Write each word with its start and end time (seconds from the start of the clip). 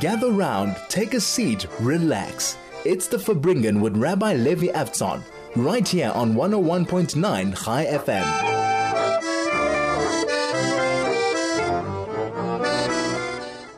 Gather 0.00 0.30
round, 0.30 0.76
take 0.88 1.14
a 1.14 1.20
seat, 1.20 1.66
relax. 1.80 2.56
It's 2.84 3.08
the 3.08 3.16
Farbrengen 3.16 3.80
with 3.80 3.96
Rabbi 3.96 4.34
Levi 4.34 4.68
Avtzon, 4.68 5.24
right 5.56 5.88
here 5.88 6.12
on 6.14 6.34
101.9 6.34 7.64
Chai 7.64 7.84
FM. 7.86 8.22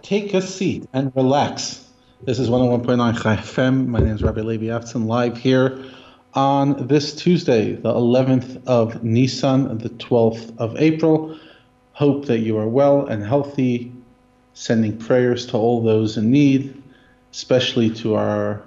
Take 0.03 0.35
a 0.35 0.43
seat 0.43 0.87
and 0.93 1.11
relax. 1.17 1.89
This 2.25 2.39
is 2.39 2.51
101.9 2.51 3.23
Chai 3.23 3.37
FM. 3.37 3.87
My 3.87 4.01
name 4.01 4.15
is 4.15 4.23
Rabbi 4.23 4.43
Levi 4.43 4.67
Avtzon, 4.67 5.07
live 5.07 5.39
here 5.39 5.83
on 6.35 6.87
this 6.87 7.15
Tuesday, 7.15 7.77
the 7.77 7.95
11th 7.95 8.63
of 8.67 9.03
Nisan, 9.03 9.79
the 9.79 9.89
12th 9.89 10.55
of 10.59 10.77
April. 10.77 11.35
Hope 11.93 12.27
that 12.27 12.41
you 12.41 12.59
are 12.59 12.69
well 12.69 13.07
and 13.07 13.25
healthy 13.25 13.90
sending 14.61 14.95
prayers 14.95 15.47
to 15.47 15.57
all 15.57 15.83
those 15.83 16.19
in 16.19 16.31
need, 16.31 16.83
especially 17.33 17.89
to 17.89 18.15
our 18.15 18.63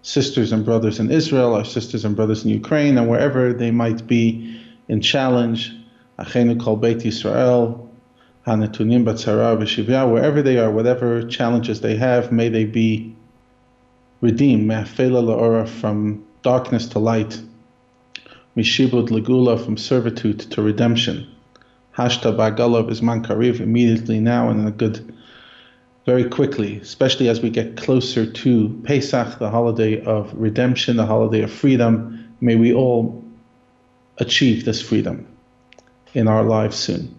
sisters 0.00 0.50
and 0.50 0.64
brothers 0.64 0.98
in 0.98 1.10
Israel, 1.10 1.52
our 1.54 1.64
sisters 1.66 2.06
and 2.06 2.16
brothers 2.16 2.42
in 2.42 2.50
Ukraine, 2.50 2.96
and 2.96 3.06
wherever 3.06 3.52
they 3.52 3.70
might 3.70 4.06
be 4.06 4.58
in 4.88 5.02
challenge. 5.02 5.74
Achenu 6.18 6.58
kol 6.58 6.76
Beit 6.76 7.00
Yisrael, 7.00 7.86
Hanatunim 8.46 9.04
Batzara 9.04 9.58
V'Shivya, 9.58 10.10
wherever 10.10 10.40
they 10.40 10.56
are, 10.58 10.70
whatever 10.70 11.22
challenges 11.28 11.82
they 11.82 11.96
have, 11.96 12.32
may 12.32 12.48
they 12.48 12.64
be 12.64 13.14
redeemed. 14.22 14.66
Me'afela 14.66 15.22
la'ora 15.22 15.68
from 15.68 16.24
darkness 16.42 16.88
to 16.88 16.98
light. 16.98 17.38
Mishibud 18.56 19.08
legula 19.10 19.62
from 19.62 19.76
servitude 19.76 20.40
to 20.52 20.62
redemption. 20.62 21.26
Hashta 21.98 22.32
Bagalov 22.36 22.92
is 22.92 23.00
Mankariv 23.00 23.58
immediately 23.58 24.20
now 24.20 24.48
and 24.48 24.60
in 24.60 24.68
a 24.68 24.70
good, 24.70 25.12
very 26.06 26.28
quickly, 26.28 26.78
especially 26.78 27.28
as 27.28 27.40
we 27.40 27.50
get 27.50 27.76
closer 27.76 28.24
to 28.24 28.80
Pesach, 28.84 29.40
the 29.40 29.50
holiday 29.50 30.00
of 30.04 30.32
redemption, 30.32 30.96
the 30.96 31.04
holiday 31.04 31.42
of 31.42 31.52
freedom. 31.52 32.36
May 32.40 32.54
we 32.54 32.72
all 32.72 33.24
achieve 34.18 34.64
this 34.64 34.80
freedom 34.80 35.26
in 36.14 36.28
our 36.28 36.44
lives 36.44 36.76
soon. 36.76 37.12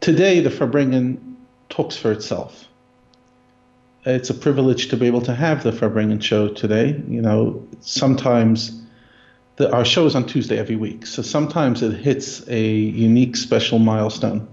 Today, 0.00 0.38
the 0.38 0.50
Farbrengen 0.50 1.34
talks 1.68 1.96
for 1.96 2.12
itself. 2.12 2.68
It's 4.04 4.30
a 4.30 4.34
privilege 4.34 4.90
to 4.90 4.96
be 4.96 5.08
able 5.08 5.22
to 5.22 5.34
have 5.34 5.64
the 5.64 5.72
Farbrengen 5.72 6.22
show 6.22 6.46
today. 6.46 7.02
You 7.08 7.20
know, 7.20 7.66
sometimes 7.80 8.80
the, 9.56 9.72
our 9.72 9.84
show 9.84 10.06
is 10.06 10.14
on 10.14 10.26
Tuesday 10.26 10.58
every 10.58 10.76
week, 10.76 11.06
so 11.06 11.22
sometimes 11.22 11.82
it 11.82 11.94
hits 11.94 12.46
a 12.48 12.62
unique, 12.62 13.36
special 13.36 13.78
milestone. 13.78 14.48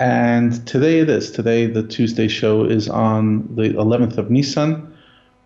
And 0.00 0.66
today 0.66 0.98
it 0.98 1.08
is. 1.08 1.30
Today, 1.30 1.66
the 1.66 1.86
Tuesday 1.86 2.26
show 2.26 2.64
is 2.64 2.88
on 2.88 3.54
the 3.54 3.70
11th 3.70 4.18
of 4.18 4.30
Nisan, 4.30 4.92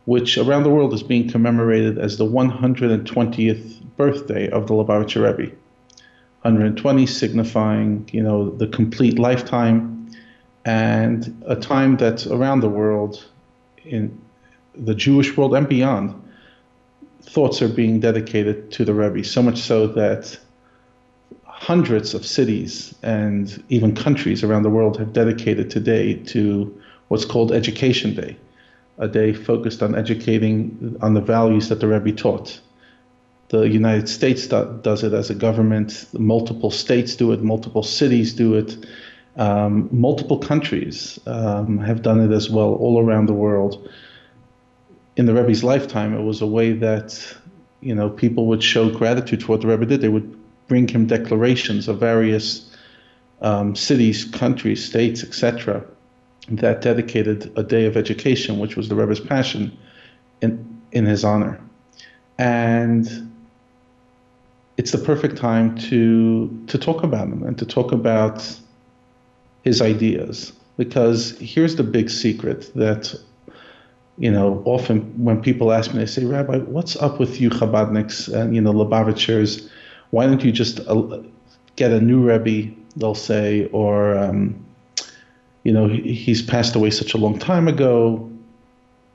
which 0.06 0.38
around 0.38 0.62
the 0.62 0.70
world 0.70 0.94
is 0.94 1.02
being 1.02 1.28
commemorated 1.28 1.98
as 1.98 2.16
the 2.16 2.24
120th 2.24 3.82
birthday 3.96 4.48
of 4.48 4.66
the 4.66 4.74
Lubavitcher 4.74 5.22
Rebbe. 5.26 5.54
120 6.42 7.06
signifying, 7.06 8.08
you 8.12 8.22
know, 8.22 8.50
the 8.50 8.68
complete 8.68 9.18
lifetime 9.18 10.10
and 10.64 11.42
a 11.46 11.56
time 11.56 11.96
that 11.98 12.26
around 12.26 12.60
the 12.60 12.68
world, 12.68 13.24
in 13.84 14.18
the 14.74 14.94
Jewish 14.94 15.36
world 15.36 15.54
and 15.54 15.68
beyond, 15.68 16.14
thoughts 17.26 17.60
are 17.60 17.68
being 17.68 18.00
dedicated 18.00 18.70
to 18.72 18.84
the 18.84 18.94
Rebbe, 18.94 19.24
so 19.24 19.42
much 19.42 19.58
so 19.58 19.86
that 19.88 20.38
hundreds 21.44 22.14
of 22.14 22.24
cities 22.24 22.94
and 23.02 23.62
even 23.68 23.94
countries 23.94 24.44
around 24.44 24.62
the 24.62 24.70
world 24.70 24.98
have 24.98 25.12
dedicated 25.12 25.70
today 25.70 26.14
to 26.14 26.80
what's 27.08 27.24
called 27.24 27.52
Education 27.52 28.14
Day, 28.14 28.36
a 28.98 29.08
day 29.08 29.32
focused 29.32 29.82
on 29.82 29.94
educating 29.94 30.96
on 31.02 31.14
the 31.14 31.20
values 31.20 31.68
that 31.68 31.80
the 31.80 31.88
Rebbe 31.88 32.12
taught. 32.12 32.60
The 33.48 33.62
United 33.62 34.08
States 34.08 34.46
does 34.46 35.04
it 35.04 35.12
as 35.12 35.30
a 35.30 35.34
government, 35.34 36.06
multiple 36.12 36.70
states 36.70 37.16
do 37.16 37.32
it, 37.32 37.42
multiple 37.42 37.82
cities 37.82 38.34
do 38.34 38.54
it, 38.54 38.76
um, 39.36 39.88
multiple 39.92 40.38
countries 40.38 41.18
um, 41.26 41.78
have 41.78 42.02
done 42.02 42.20
it 42.20 42.34
as 42.34 42.50
well 42.50 42.74
all 42.74 43.00
around 43.00 43.26
the 43.26 43.34
world 43.34 43.88
in 45.16 45.26
the 45.26 45.34
Rebbe's 45.34 45.64
lifetime, 45.64 46.14
it 46.14 46.22
was 46.22 46.42
a 46.42 46.46
way 46.46 46.72
that 46.72 47.36
you 47.80 47.94
know 47.94 48.10
people 48.10 48.46
would 48.46 48.62
show 48.62 48.90
gratitude 48.90 49.42
for 49.42 49.52
what 49.52 49.60
the 49.60 49.68
Rebbe 49.68 49.86
did. 49.86 50.00
They 50.00 50.08
would 50.08 50.36
bring 50.68 50.88
him 50.88 51.06
declarations 51.06 51.88
of 51.88 51.98
various 51.98 52.70
um, 53.42 53.74
cities, 53.74 54.24
countries, 54.24 54.84
states, 54.84 55.22
etc., 55.22 55.84
that 56.48 56.80
dedicated 56.80 57.52
a 57.56 57.62
day 57.62 57.86
of 57.86 57.96
education, 57.96 58.58
which 58.58 58.76
was 58.76 58.88
the 58.88 58.94
Rebbe's 58.94 59.20
passion, 59.20 59.76
in 60.40 60.80
in 60.92 61.06
his 61.06 61.24
honor, 61.24 61.60
and 62.38 63.30
it's 64.76 64.92
the 64.92 64.98
perfect 64.98 65.36
time 65.36 65.76
to 65.76 66.64
to 66.66 66.78
talk 66.78 67.02
about 67.02 67.28
him 67.28 67.42
and 67.42 67.58
to 67.58 67.66
talk 67.66 67.92
about 67.92 68.58
his 69.64 69.80
ideas 69.82 70.52
because 70.76 71.36
here's 71.38 71.76
the 71.76 71.82
big 71.82 72.10
secret 72.10 72.70
that 72.74 73.14
you 74.18 74.30
know, 74.30 74.62
often 74.64 75.00
when 75.22 75.42
people 75.42 75.72
ask 75.72 75.92
me, 75.92 76.00
they 76.00 76.06
say, 76.06 76.24
Rabbi, 76.24 76.58
what's 76.58 76.96
up 76.96 77.18
with 77.18 77.40
you 77.40 77.50
Chabadniks 77.50 78.32
and, 78.32 78.54
you 78.54 78.60
know, 78.60 78.72
Lubavitchers? 78.72 79.68
Why 80.10 80.26
don't 80.26 80.42
you 80.42 80.52
just 80.52 80.80
uh, 80.88 81.20
get 81.76 81.92
a 81.92 82.00
new 82.00 82.22
Rebbe, 82.22 82.74
they'll 82.96 83.14
say, 83.14 83.66
or, 83.72 84.16
um, 84.16 84.64
you 85.64 85.72
know, 85.72 85.88
he, 85.88 86.14
he's 86.14 86.40
passed 86.40 86.74
away 86.74 86.90
such 86.90 87.12
a 87.12 87.18
long 87.18 87.38
time 87.38 87.68
ago. 87.68 88.30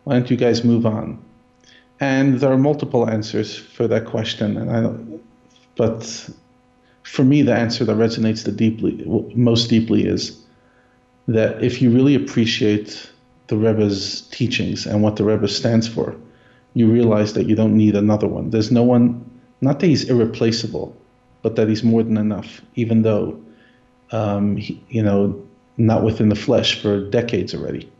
Why 0.04 0.14
don't 0.14 0.30
you 0.30 0.38
guys 0.38 0.64
move 0.64 0.86
on? 0.86 1.24
And 2.00 2.40
there 2.40 2.52
are 2.52 2.58
multiple 2.58 3.10
answers 3.10 3.56
for 3.56 3.88
that 3.88 4.06
question. 4.06 4.58
And 4.58 4.72
I, 4.72 5.20
but 5.76 6.30
for 7.04 7.24
me, 7.24 7.42
the 7.42 7.56
answer 7.56 7.86
that 7.86 7.96
resonates 7.96 8.44
the 8.44 8.52
deeply, 8.52 9.04
most 9.36 9.70
deeply 9.70 10.06
is 10.06 10.38
that 11.28 11.64
if 11.64 11.82
you 11.82 11.92
really 11.92 12.16
appreciate 12.16 13.12
the 13.48 13.58
Rebbe's 13.58 14.22
teachings 14.22 14.86
and 14.86 15.04
what 15.04 15.16
the 15.16 15.24
Rebbe 15.24 15.48
stands 15.48 15.88
for, 15.88 16.16
you 16.74 16.90
realize 16.92 17.34
that 17.34 17.48
you 17.48 17.56
don't 17.56 17.76
need 17.76 17.96
another 17.96 18.28
one. 18.28 18.50
There's 18.50 18.72
no 18.72 18.84
one, 18.84 19.30
not 19.60 19.80
that 19.80 19.88
he's 19.88 20.10
irreplaceable, 20.10 20.96
but 21.42 21.56
that 21.56 21.68
he's 21.68 21.84
more 21.84 22.04
than 22.04 22.18
enough, 22.18 22.62
even 22.76 23.02
though, 23.02 23.40
um, 24.12 24.58
he, 24.58 24.82
you 24.90 25.04
know, 25.04 25.42
not 25.78 26.04
within 26.04 26.30
the 26.30 26.36
flesh 26.36 26.82
for 26.82 27.10
decades 27.10 27.54
already, 27.54 27.92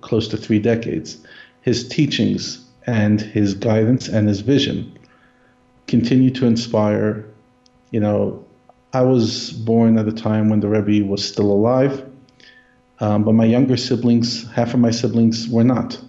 close 0.00 0.28
to 0.28 0.36
three 0.36 0.58
decades. 0.58 1.18
His 1.62 1.88
teachings 1.88 2.64
and 2.86 3.20
his 3.20 3.54
guidance 3.54 4.08
and 4.08 4.28
his 4.28 4.40
vision 4.40 4.96
continue 5.88 6.30
to 6.30 6.46
inspire. 6.46 7.24
You 7.90 8.00
know, 8.00 8.44
I 8.92 9.02
was 9.02 9.50
born 9.52 9.98
at 9.98 10.08
a 10.08 10.12
time 10.12 10.48
when 10.48 10.60
the 10.60 10.68
Rebbe 10.68 11.04
was 11.06 11.26
still 11.26 11.50
alive 11.50 12.05
um, 13.00 13.24
but 13.24 13.32
my 13.32 13.44
younger 13.44 13.76
siblings, 13.76 14.50
half 14.52 14.74
of 14.74 14.80
my 14.80 14.90
siblings 14.90 15.48
were 15.48 15.64
not. 15.64 16.00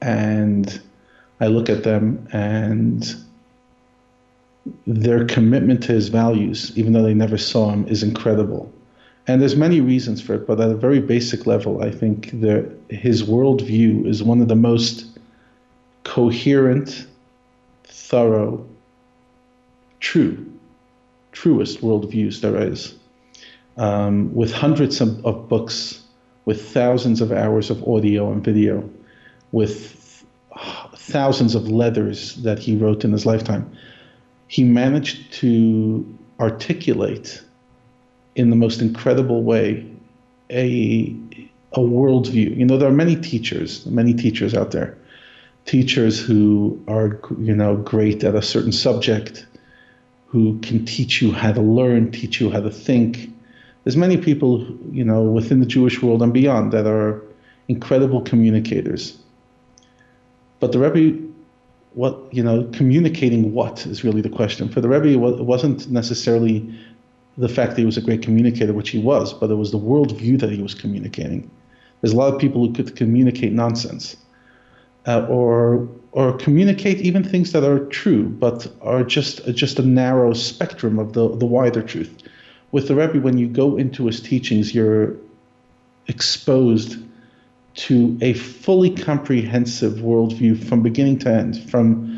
And 0.00 0.80
I 1.40 1.48
look 1.48 1.68
at 1.68 1.82
them 1.82 2.28
and 2.32 3.14
their 4.86 5.24
commitment 5.26 5.82
to 5.84 5.92
his 5.92 6.08
values, 6.08 6.72
even 6.76 6.92
though 6.92 7.02
they 7.02 7.14
never 7.14 7.38
saw 7.38 7.70
him, 7.70 7.86
is 7.88 8.02
incredible. 8.02 8.72
And 9.26 9.40
there's 9.40 9.56
many 9.56 9.80
reasons 9.80 10.20
for 10.20 10.34
it, 10.34 10.46
but 10.46 10.60
at 10.60 10.70
a 10.70 10.74
very 10.74 11.00
basic 11.00 11.46
level, 11.46 11.82
I 11.82 11.90
think 11.90 12.40
that 12.40 12.70
his 12.88 13.22
worldview 13.22 14.06
is 14.06 14.22
one 14.22 14.40
of 14.40 14.48
the 14.48 14.56
most 14.56 15.06
coherent, 16.04 17.06
thorough, 17.84 18.66
true, 20.00 20.46
truest 21.32 21.80
worldviews 21.80 22.40
there 22.40 22.56
is 22.56 22.94
um, 23.80 24.32
with 24.34 24.52
hundreds 24.52 25.00
of, 25.00 25.24
of, 25.24 25.48
books, 25.48 26.02
with 26.44 26.70
thousands 26.70 27.22
of 27.22 27.32
hours 27.32 27.70
of 27.70 27.82
audio 27.88 28.30
and 28.30 28.44
video, 28.44 28.88
with 29.52 30.22
thousands 30.94 31.54
of 31.54 31.66
letters 31.68 32.36
that 32.36 32.58
he 32.58 32.76
wrote 32.76 33.04
in 33.04 33.12
his 33.12 33.24
lifetime. 33.24 33.74
He 34.48 34.64
managed 34.64 35.32
to 35.34 36.06
articulate 36.38 37.42
in 38.36 38.50
the 38.50 38.56
most 38.56 38.82
incredible 38.82 39.42
way 39.42 39.90
a, 40.50 41.16
a 41.72 41.80
worldview. 41.80 42.54
You 42.58 42.66
know, 42.66 42.76
there 42.76 42.88
are 42.88 42.92
many 42.92 43.16
teachers, 43.16 43.86
many 43.86 44.12
teachers 44.12 44.54
out 44.54 44.72
there, 44.72 44.98
teachers 45.64 46.20
who 46.20 46.78
are, 46.86 47.18
you 47.38 47.56
know, 47.56 47.76
great 47.76 48.24
at 48.24 48.34
a 48.34 48.42
certain 48.42 48.72
subject, 48.72 49.46
who 50.26 50.58
can 50.60 50.84
teach 50.84 51.22
you 51.22 51.32
how 51.32 51.52
to 51.52 51.62
learn, 51.62 52.12
teach 52.12 52.42
you 52.42 52.50
how 52.50 52.60
to 52.60 52.70
think, 52.70 53.30
there's 53.84 53.96
many 53.96 54.16
people, 54.16 54.66
you 54.90 55.04
know, 55.04 55.22
within 55.22 55.60
the 55.60 55.66
Jewish 55.66 56.02
world 56.02 56.22
and 56.22 56.32
beyond 56.32 56.72
that 56.72 56.86
are 56.86 57.22
incredible 57.68 58.20
communicators. 58.22 59.16
But 60.58 60.72
the 60.72 60.78
Rebbe, 60.78 61.18
what 61.94 62.18
you 62.30 62.42
know, 62.42 62.68
communicating 62.72 63.52
what 63.54 63.86
is 63.86 64.04
really 64.04 64.20
the 64.20 64.28
question. 64.28 64.68
For 64.68 64.80
the 64.80 64.88
Rebbe, 64.88 65.08
it 65.08 65.44
wasn't 65.44 65.88
necessarily 65.90 66.78
the 67.38 67.48
fact 67.48 67.70
that 67.70 67.78
he 67.78 67.86
was 67.86 67.96
a 67.96 68.02
great 68.02 68.22
communicator, 68.22 68.72
which 68.74 68.90
he 68.90 68.98
was, 68.98 69.32
but 69.32 69.50
it 69.50 69.54
was 69.54 69.70
the 69.70 69.78
worldview 69.78 70.38
that 70.40 70.50
he 70.50 70.60
was 70.60 70.74
communicating. 70.74 71.50
There's 72.00 72.12
a 72.12 72.16
lot 72.16 72.32
of 72.34 72.40
people 72.40 72.66
who 72.66 72.72
could 72.72 72.96
communicate 72.96 73.52
nonsense, 73.52 74.16
uh, 75.06 75.26
or 75.26 75.88
or 76.12 76.36
communicate 76.36 76.98
even 76.98 77.22
things 77.24 77.52
that 77.52 77.64
are 77.64 77.86
true, 77.86 78.28
but 78.28 78.66
are 78.82 79.04
just 79.04 79.46
just 79.54 79.78
a 79.78 79.82
narrow 79.82 80.34
spectrum 80.34 80.98
of 80.98 81.14
the 81.14 81.34
the 81.36 81.46
wider 81.46 81.82
truth. 81.82 82.22
With 82.72 82.88
the 82.88 82.94
Rebbe, 82.94 83.20
when 83.20 83.36
you 83.36 83.48
go 83.48 83.76
into 83.76 84.06
his 84.06 84.20
teachings, 84.20 84.74
you're 84.74 85.16
exposed 86.06 86.98
to 87.74 88.18
a 88.20 88.32
fully 88.34 88.90
comprehensive 88.90 89.94
worldview 89.94 90.62
from 90.68 90.82
beginning 90.82 91.18
to 91.20 91.30
end, 91.30 91.70
from 91.70 92.16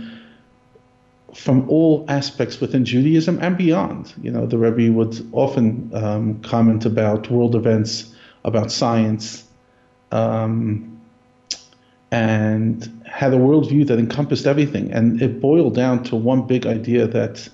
from 1.34 1.68
all 1.70 2.04
aspects 2.08 2.60
within 2.60 2.84
Judaism 2.84 3.38
and 3.40 3.56
beyond. 3.56 4.12
You 4.20 4.30
know, 4.30 4.44
the 4.44 4.58
Rebbe 4.58 4.92
would 4.92 5.26
often 5.32 5.90
um, 5.94 6.42
comment 6.42 6.84
about 6.84 7.30
world 7.30 7.54
events, 7.54 8.14
about 8.44 8.70
science, 8.70 9.42
um, 10.10 11.00
and 12.10 13.02
had 13.06 13.32
a 13.32 13.38
worldview 13.38 13.86
that 13.86 13.98
encompassed 13.98 14.46
everything. 14.46 14.92
And 14.92 15.22
it 15.22 15.40
boiled 15.40 15.74
down 15.74 16.04
to 16.04 16.16
one 16.16 16.46
big 16.46 16.66
idea 16.66 17.06
that 17.06 17.48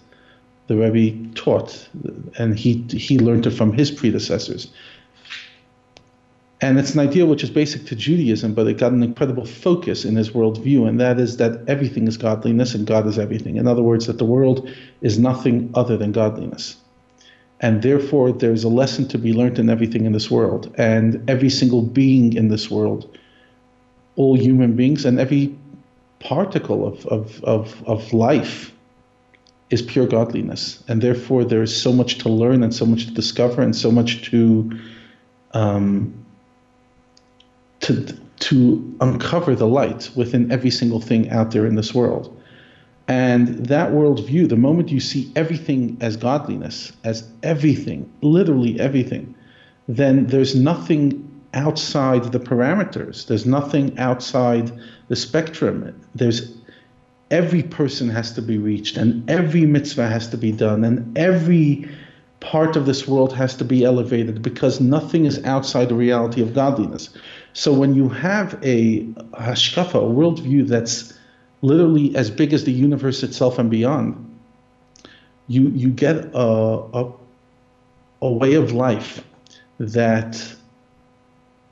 the 0.69 0.77
Rebbe 0.77 1.35
taught, 1.35 1.89
and 2.39 2.57
he 2.57 2.85
he 2.91 3.19
learned 3.19 3.47
it 3.47 3.51
from 3.51 3.73
his 3.73 3.91
predecessors. 3.91 4.69
And 6.61 6.79
it's 6.79 6.95
an 6.95 7.01
idea 7.01 7.25
which 7.25 7.45
is 7.45 7.51
basic 7.51 7.87
to 7.87 7.95
Judaism, 7.95 8.53
but 8.53 8.67
it 8.67 8.79
got 8.79 8.93
an 8.93 9.03
incredible 9.03 9.45
focus 9.45 10.05
in 10.05 10.17
his 10.17 10.31
worldview, 10.31 10.89
and 10.89 11.01
that 11.01 11.21
is 11.21 11.37
that 11.37 11.69
everything 11.69 12.09
is 12.09 12.17
godliness 12.17 12.75
and 12.75 12.87
God 12.87 13.07
is 13.07 13.19
everything. 13.19 13.57
In 13.57 13.69
other 13.69 13.83
words, 13.83 14.07
that 14.07 14.19
the 14.19 14.25
world 14.25 14.69
is 15.01 15.19
nothing 15.19 15.71
other 15.75 15.97
than 15.97 16.11
godliness. 16.11 16.77
And 17.61 17.83
therefore, 17.83 18.33
there's 18.33 18.65
a 18.65 18.69
lesson 18.69 19.07
to 19.09 19.19
be 19.19 19.33
learned 19.33 19.59
in 19.59 19.71
everything 19.71 20.05
in 20.05 20.13
this 20.13 20.31
world. 20.31 20.75
And 20.77 21.29
every 21.31 21.51
single 21.51 21.83
being 21.83 22.33
in 22.35 22.49
this 22.49 22.71
world, 22.71 23.17
all 24.17 24.37
human 24.37 24.75
beings, 24.75 25.05
and 25.05 25.19
every 25.19 25.57
particle 26.19 26.87
of, 26.87 27.07
of, 27.07 27.43
of, 27.45 27.83
of 27.87 28.13
life 28.13 28.73
is 29.71 29.83
pure 29.83 30.07
godliness. 30.07 30.83
And 30.89 31.03
therefore, 31.03 31.45
there 31.45 31.63
is 31.63 31.75
so 31.75 31.93
much 31.93 32.19
to 32.19 32.29
learn 32.29 32.63
and 32.63 32.75
so 32.75 32.87
much 32.87 33.07
to 33.07 33.13
discover 33.13 33.63
and 33.63 33.75
so 33.75 33.91
much 33.91 34.31
to. 34.31 34.71
Um, 35.53 36.15
to 37.81 38.19
to 38.41 38.97
uncover 39.01 39.55
the 39.55 39.67
light 39.67 40.11
within 40.15 40.53
every 40.53 40.71
single 40.71 41.01
thing 41.01 41.31
out 41.31 41.51
there 41.51 41.67
in 41.67 41.75
this 41.75 41.95
world. 41.95 42.35
And 43.09 43.67
that 43.67 43.93
worldview, 43.93 44.49
the 44.49 44.57
moment 44.57 44.91
you 44.91 45.01
see 45.01 45.33
everything 45.35 45.97
as 46.01 46.17
godliness, 46.17 46.93
as 47.05 47.27
everything, 47.43 48.11
literally 48.21 48.79
everything, 48.79 49.35
then 49.89 50.27
there's 50.27 50.55
nothing 50.55 51.25
outside 51.55 52.33
the 52.33 52.39
parameters. 52.39 53.27
There's 53.27 53.47
nothing 53.47 53.99
outside 53.99 54.71
the 55.09 55.17
spectrum. 55.17 55.99
There's 56.15 56.53
every 57.31 57.63
person 57.63 58.09
has 58.09 58.33
to 58.33 58.43
be 58.43 58.59
reached, 58.59 58.97
and 58.97 59.29
every 59.29 59.67
mitzvah 59.67 60.09
has 60.09 60.29
to 60.29 60.37
be 60.37 60.53
done, 60.53 60.85
and 60.85 61.17
every 61.17 61.89
part 62.41 62.77
of 62.77 62.87
this 62.87 63.07
world 63.09 63.33
has 63.33 63.57
to 63.57 63.65
be 63.65 63.85
elevated 63.85 64.43
because 64.43 64.81
nothing 64.81 65.25
is 65.25 65.43
outside 65.45 65.89
the 65.89 65.95
reality 65.95 66.41
of 66.41 66.55
godliness. 66.55 67.11
So 67.53 67.73
when 67.73 67.95
you 67.95 68.09
have 68.09 68.59
a 68.63 69.05
hashkafa, 69.35 69.95
a 69.95 70.15
worldview 70.15 70.69
that's 70.69 71.13
literally 71.63 72.15
as 72.15 72.31
big 72.31 72.53
as 72.53 72.65
the 72.65 72.73
universe 72.73 73.23
itself 73.23 73.59
and 73.59 73.71
beyond, 73.71 74.25
you 75.49 75.69
you 75.71 75.91
get 75.91 76.17
a, 76.17 76.39
a, 76.39 77.13
a 78.23 78.33
way 78.33 78.55
of 78.55 78.73
life 78.73 79.25
that 79.79 80.55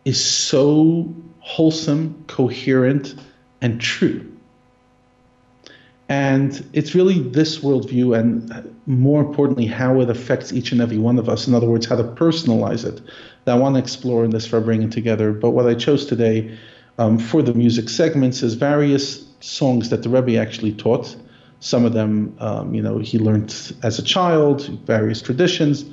is 0.04 0.24
so 0.24 1.14
wholesome, 1.40 2.24
coherent, 2.26 3.14
and 3.60 3.80
true. 3.80 4.35
And 6.08 6.64
it's 6.72 6.94
really 6.94 7.20
this 7.20 7.58
worldview, 7.58 8.16
and 8.16 8.76
more 8.86 9.20
importantly, 9.20 9.66
how 9.66 10.00
it 10.00 10.08
affects 10.08 10.52
each 10.52 10.70
and 10.70 10.80
every 10.80 10.98
one 10.98 11.18
of 11.18 11.28
us. 11.28 11.48
In 11.48 11.54
other 11.54 11.66
words, 11.66 11.86
how 11.86 11.96
to 11.96 12.04
personalize 12.04 12.84
it, 12.84 13.00
that 13.44 13.56
I 13.56 13.58
want 13.58 13.74
to 13.74 13.80
explore 13.80 14.24
in 14.24 14.30
this 14.30 14.46
Farbrengen 14.46 14.90
together. 14.90 15.32
But 15.32 15.50
what 15.50 15.66
I 15.66 15.74
chose 15.74 16.06
today 16.06 16.56
um, 16.98 17.18
for 17.18 17.42
the 17.42 17.54
music 17.54 17.88
segments 17.88 18.42
is 18.42 18.54
various 18.54 19.24
songs 19.40 19.90
that 19.90 20.04
the 20.04 20.08
Rebbe 20.08 20.40
actually 20.40 20.72
taught. 20.72 21.16
Some 21.58 21.84
of 21.84 21.92
them, 21.92 22.36
um, 22.38 22.72
you 22.72 22.82
know, 22.82 22.98
he 22.98 23.18
learned 23.18 23.54
as 23.82 23.98
a 23.98 24.02
child, 24.02 24.68
various 24.86 25.20
traditions, 25.20 25.84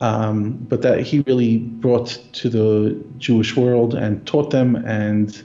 um, 0.00 0.52
but 0.52 0.80
that 0.82 1.00
he 1.00 1.20
really 1.26 1.58
brought 1.58 2.18
to 2.32 2.48
the 2.48 2.98
Jewish 3.18 3.56
world 3.56 3.94
and 3.94 4.26
taught 4.26 4.50
them. 4.50 4.76
And 4.76 5.42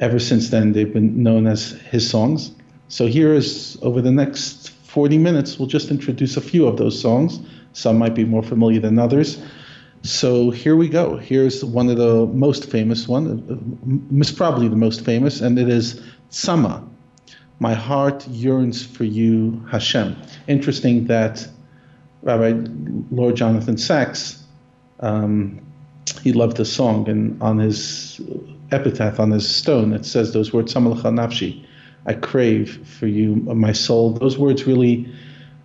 ever 0.00 0.18
since 0.18 0.50
then, 0.50 0.72
they've 0.72 0.92
been 0.92 1.22
known 1.22 1.46
as 1.46 1.72
his 1.90 2.10
songs. 2.10 2.50
So 2.90 3.06
here 3.06 3.32
is 3.32 3.78
over 3.82 4.02
the 4.02 4.10
next 4.10 4.70
40 4.70 5.16
minutes, 5.16 5.58
we'll 5.58 5.68
just 5.68 5.92
introduce 5.92 6.36
a 6.36 6.40
few 6.40 6.66
of 6.66 6.76
those 6.76 7.00
songs. 7.00 7.38
Some 7.72 7.96
might 7.98 8.16
be 8.16 8.24
more 8.24 8.42
familiar 8.42 8.80
than 8.80 8.98
others. 8.98 9.40
So 10.02 10.50
here 10.50 10.74
we 10.74 10.88
go. 10.88 11.16
Here's 11.16 11.64
one 11.64 11.88
of 11.88 11.98
the 11.98 12.26
most 12.26 12.68
famous 12.68 13.06
one, 13.06 14.06
most 14.10 14.36
probably 14.36 14.66
the 14.66 14.74
most 14.74 15.04
famous, 15.04 15.40
and 15.40 15.56
it 15.56 15.68
is 15.68 16.02
Tzama. 16.32 16.84
My 17.60 17.74
heart 17.74 18.26
yearns 18.26 18.84
for 18.84 19.04
you, 19.04 19.64
Hashem. 19.70 20.16
Interesting 20.48 21.06
that 21.06 21.46
Rabbi 22.22 22.66
Lord 23.12 23.36
Jonathan 23.36 23.78
Sacks, 23.78 24.42
um, 24.98 25.60
he 26.22 26.32
loved 26.32 26.56
the 26.56 26.64
song, 26.64 27.08
and 27.08 27.40
on 27.40 27.58
his 27.58 28.20
epitaph 28.72 29.20
on 29.20 29.30
his 29.30 29.48
stone 29.48 29.92
it 29.92 30.04
says 30.04 30.32
those 30.32 30.52
words, 30.52 30.74
Tzama 30.74 30.94
nafshi, 31.02 31.64
I 32.06 32.14
crave 32.14 32.86
for 32.86 33.06
you, 33.06 33.36
my 33.36 33.72
soul. 33.72 34.14
Those 34.14 34.38
words 34.38 34.66
really, 34.66 35.12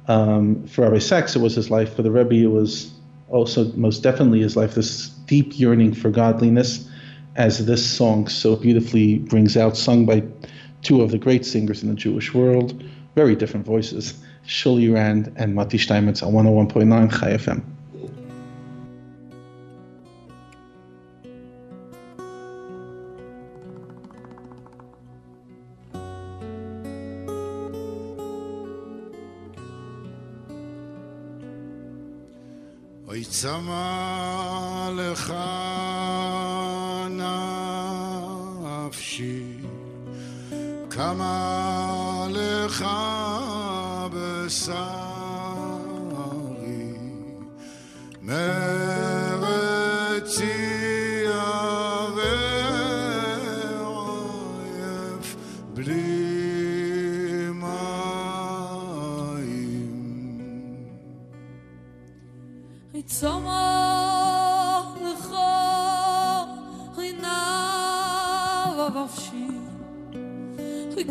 um, 0.08 0.68
for 0.68 0.82
Rabbi 0.82 1.00
Sacks, 1.00 1.36
it 1.36 1.40
was 1.40 1.56
his 1.56 1.70
life. 1.70 1.96
For 1.96 2.02
the 2.02 2.12
Rebbe, 2.12 2.36
it 2.36 2.52
was 2.52 2.92
also 3.30 3.72
most 3.74 4.04
definitely 4.04 4.42
his 4.42 4.56
life, 4.56 4.76
this 4.76 5.10
deep 5.28 5.58
yearning 5.60 5.94
for 5.94 6.10
godliness, 6.10 6.90
as 7.36 7.66
this 7.66 7.86
song 7.86 8.28
so 8.28 8.56
beautifully 8.56 9.20
brings 9.20 9.58
out, 9.58 9.76
sung 9.76 10.06
by 10.06 10.24
two 10.82 11.02
of 11.02 11.12
the 11.12 11.18
great 11.18 11.46
singers 11.46 11.84
in 11.84 11.90
the 11.90 11.96
Jewish 11.96 12.34
world, 12.34 12.84
very 13.16 13.36
different 13.36 13.66
voices, 13.66 14.14
Shuli 14.46 14.94
Rand 14.94 15.34
and 15.36 15.56
Motty 15.56 15.78
Steinmetz 15.78 16.22
on 16.22 16.34
101.9 16.34 17.20
Chai 17.20 17.32
FM. 17.32 17.64
צמא 33.46 34.90
לך 34.96 35.34
נפשי, 38.88 39.44
כמה 40.90 42.28
לך 42.30 42.86
בשרי, 44.14 44.75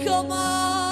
Come 0.04 0.32
on. 0.32 0.83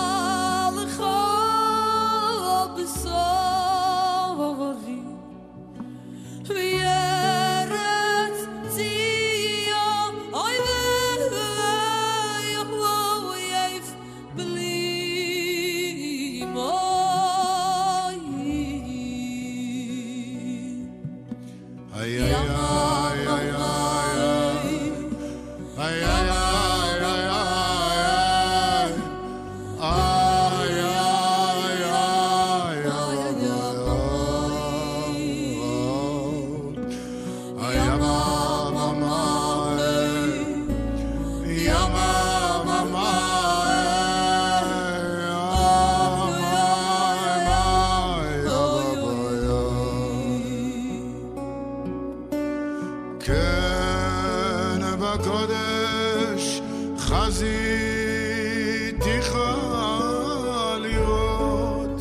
תיכל 58.99 60.77
לראות 60.79 62.01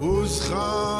וזכר 0.00 0.93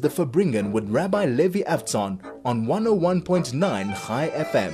the 0.00 0.08
Farbrengen 0.08 0.72
with 0.72 0.88
Rabbi 0.88 1.26
Levi 1.26 1.60
Avtzon 1.60 2.20
on 2.44 2.66
101.9 2.66 3.52
Chai 4.06 4.28
FM. 4.30 4.72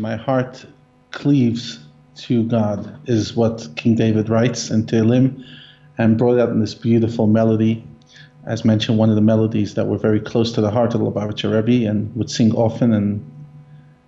My 0.00 0.16
heart 0.16 0.66
cleaves 1.10 1.78
to 2.18 2.44
God, 2.44 2.98
is 3.08 3.36
what 3.36 3.68
King 3.76 3.94
David 3.94 4.28
writes 4.28 4.70
in 4.70 4.86
Tehillim 4.86 5.44
and 5.96 6.18
brought 6.18 6.38
out 6.38 6.50
in 6.50 6.60
this 6.60 6.74
beautiful 6.74 7.26
melody. 7.26 7.84
As 8.44 8.64
mentioned, 8.64 8.98
one 8.98 9.08
of 9.08 9.14
the 9.14 9.22
melodies 9.22 9.74
that 9.74 9.86
were 9.86 9.98
very 9.98 10.20
close 10.20 10.52
to 10.52 10.60
the 10.60 10.70
heart 10.70 10.94
of 10.94 11.00
the 11.00 11.10
Lubavitcher 11.10 11.52
Rebbe 11.52 11.88
and 11.88 12.14
would 12.16 12.30
sing 12.30 12.54
often, 12.54 12.92
and 12.92 13.24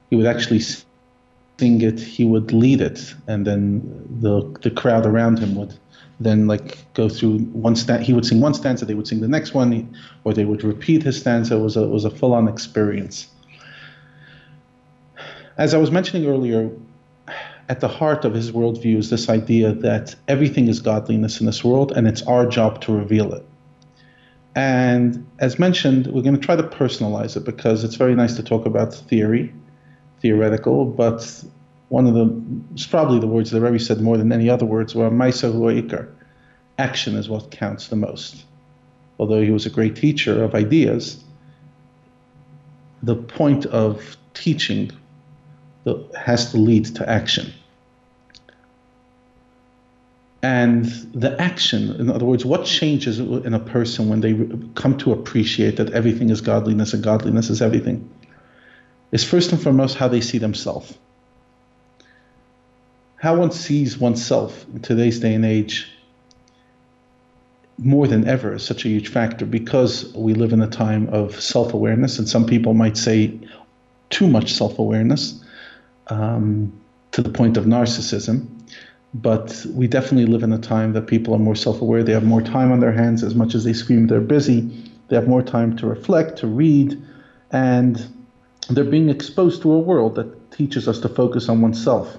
he 0.08 0.16
would 0.16 0.26
actually 0.26 0.60
sing 0.60 1.82
it, 1.82 2.00
he 2.00 2.24
would 2.24 2.52
lead 2.52 2.80
it, 2.80 3.14
and 3.26 3.46
then 3.46 3.82
the 4.20 4.40
the 4.62 4.70
crowd 4.70 5.06
around 5.06 5.38
him 5.38 5.54
would 5.56 5.74
then 6.20 6.46
like 6.46 6.78
go 6.94 7.08
through 7.08 7.38
one 7.38 7.74
stanza. 7.74 8.04
He 8.04 8.12
would 8.12 8.26
sing 8.26 8.40
one 8.40 8.54
stanza, 8.54 8.84
they 8.84 8.94
would 8.94 9.08
sing 9.08 9.20
the 9.20 9.28
next 9.28 9.54
one, 9.54 9.96
or 10.24 10.34
they 10.34 10.44
would 10.44 10.62
repeat 10.62 11.02
his 11.02 11.18
stanza. 11.18 11.56
It 11.56 11.60
was 11.60 11.76
a 11.76 11.82
it 11.82 11.90
was 11.90 12.04
a 12.04 12.10
full 12.10 12.34
on 12.34 12.46
experience. 12.46 13.26
As 15.56 15.74
I 15.74 15.78
was 15.78 15.90
mentioning 15.90 16.28
earlier, 16.28 16.70
at 17.68 17.80
the 17.80 17.88
heart 17.88 18.24
of 18.24 18.34
his 18.34 18.52
worldview 18.52 18.96
is 18.96 19.10
this 19.10 19.28
idea 19.28 19.72
that 19.72 20.14
everything 20.28 20.68
is 20.68 20.80
godliness 20.80 21.40
in 21.40 21.46
this 21.46 21.64
world, 21.64 21.92
and 21.92 22.06
it's 22.06 22.22
our 22.22 22.46
job 22.46 22.80
to 22.82 22.92
reveal 22.92 23.32
it. 23.32 23.44
And 24.54 25.26
as 25.38 25.58
mentioned, 25.58 26.08
we're 26.08 26.22
going 26.22 26.34
to 26.34 26.40
try 26.40 26.56
to 26.56 26.62
personalize 26.62 27.36
it 27.36 27.44
because 27.44 27.84
it's 27.84 27.94
very 27.94 28.14
nice 28.14 28.34
to 28.36 28.42
talk 28.42 28.66
about 28.66 28.92
theory, 28.92 29.52
theoretical, 30.20 30.84
but 30.84 31.44
one 31.90 32.06
of 32.06 32.14
the, 32.14 32.40
it's 32.72 32.86
probably 32.86 33.18
the 33.18 33.26
words 33.26 33.50
the 33.50 33.60
Rebbe 33.60 33.80
said 33.80 34.00
more 34.00 34.16
than 34.16 34.32
any 34.32 34.48
other 34.48 34.64
words 34.64 34.94
were 34.94 35.10
Maisa 35.10 35.52
Ikar. 35.52 36.08
Action 36.78 37.16
is 37.16 37.28
what 37.28 37.50
counts 37.50 37.88
the 37.88 37.96
most. 37.96 38.44
Although 39.18 39.42
he 39.42 39.50
was 39.50 39.66
a 39.66 39.70
great 39.70 39.96
teacher 39.96 40.42
of 40.44 40.54
ideas, 40.54 41.22
the 43.02 43.16
point 43.16 43.66
of 43.66 44.16
teaching 44.34 44.92
has 46.16 46.52
to 46.52 46.58
lead 46.58 46.84
to 46.94 47.08
action. 47.10 47.52
And 50.44 50.84
the 51.12 51.38
action, 51.40 51.96
in 51.96 52.08
other 52.08 52.24
words, 52.24 52.44
what 52.44 52.64
changes 52.66 53.18
in 53.18 53.52
a 53.52 53.58
person 53.58 54.08
when 54.08 54.20
they 54.20 54.34
come 54.74 54.96
to 54.98 55.12
appreciate 55.12 55.76
that 55.78 55.90
everything 55.92 56.30
is 56.30 56.40
godliness 56.40 56.94
and 56.94 57.02
godliness 57.02 57.50
is 57.50 57.60
everything, 57.60 58.08
is 59.10 59.24
first 59.24 59.50
and 59.50 59.60
foremost 59.60 59.96
how 59.96 60.06
they 60.06 60.20
see 60.20 60.38
themselves. 60.38 60.96
How 63.20 63.36
one 63.36 63.50
sees 63.50 63.98
oneself 63.98 64.64
in 64.72 64.80
today's 64.80 65.20
day 65.20 65.34
and 65.34 65.44
age 65.44 65.92
more 67.76 68.06
than 68.06 68.26
ever 68.26 68.54
is 68.54 68.62
such 68.62 68.86
a 68.86 68.88
huge 68.88 69.08
factor 69.08 69.44
because 69.44 70.10
we 70.14 70.32
live 70.32 70.54
in 70.54 70.62
a 70.62 70.66
time 70.66 71.06
of 71.08 71.38
self 71.38 71.74
awareness, 71.74 72.18
and 72.18 72.26
some 72.26 72.46
people 72.46 72.72
might 72.72 72.96
say 72.96 73.38
too 74.08 74.26
much 74.26 74.54
self 74.54 74.78
awareness 74.78 75.38
um, 76.06 76.72
to 77.12 77.20
the 77.20 77.28
point 77.28 77.58
of 77.58 77.66
narcissism. 77.66 78.46
But 79.12 79.66
we 79.68 79.86
definitely 79.86 80.24
live 80.32 80.42
in 80.42 80.54
a 80.54 80.58
time 80.58 80.94
that 80.94 81.06
people 81.06 81.34
are 81.34 81.38
more 81.38 81.54
self 81.54 81.82
aware. 81.82 82.02
They 82.02 82.12
have 82.12 82.24
more 82.24 82.40
time 82.40 82.72
on 82.72 82.80
their 82.80 82.92
hands 82.92 83.22
as 83.22 83.34
much 83.34 83.54
as 83.54 83.64
they 83.64 83.74
scream 83.74 84.06
they're 84.06 84.22
busy. 84.22 84.90
They 85.08 85.16
have 85.16 85.28
more 85.28 85.42
time 85.42 85.76
to 85.76 85.86
reflect, 85.86 86.38
to 86.38 86.46
read, 86.46 86.98
and 87.50 88.02
they're 88.70 88.82
being 88.82 89.10
exposed 89.10 89.60
to 89.60 89.72
a 89.72 89.78
world 89.78 90.14
that 90.14 90.50
teaches 90.52 90.88
us 90.88 91.00
to 91.00 91.10
focus 91.10 91.50
on 91.50 91.60
oneself. 91.60 92.16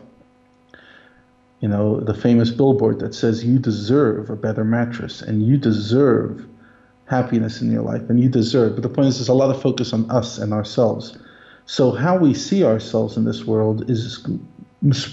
You 1.62 1.68
know, 1.68 2.00
the 2.00 2.14
famous 2.14 2.50
billboard 2.50 3.00
that 3.00 3.14
says, 3.14 3.46
You 3.46 3.60
deserve 3.60 4.30
a 4.30 4.36
better 4.36 4.64
mattress 4.64 5.22
and 5.22 5.46
you 5.46 5.58
deserve 5.58 6.46
happiness 7.06 7.62
in 7.62 7.72
your 7.72 7.84
life 7.84 8.10
and 8.10 8.20
you 8.20 8.30
deserve. 8.30 8.74
But 8.74 8.84
the 8.84 8.90
point 8.90 9.10
is, 9.10 9.18
there's 9.20 9.30
a 9.30 9.34
lot 9.34 9.54
of 9.54 9.62
focus 9.62 9.94
on 9.94 10.10
us 10.10 10.40
and 10.40 10.54
ourselves. 10.54 11.18
So, 11.68 11.92
how 11.92 12.18
we 12.18 12.34
see 12.34 12.64
ourselves 12.64 13.16
in 13.16 13.26
this 13.26 13.46
world 13.46 13.90
is 13.90 14.28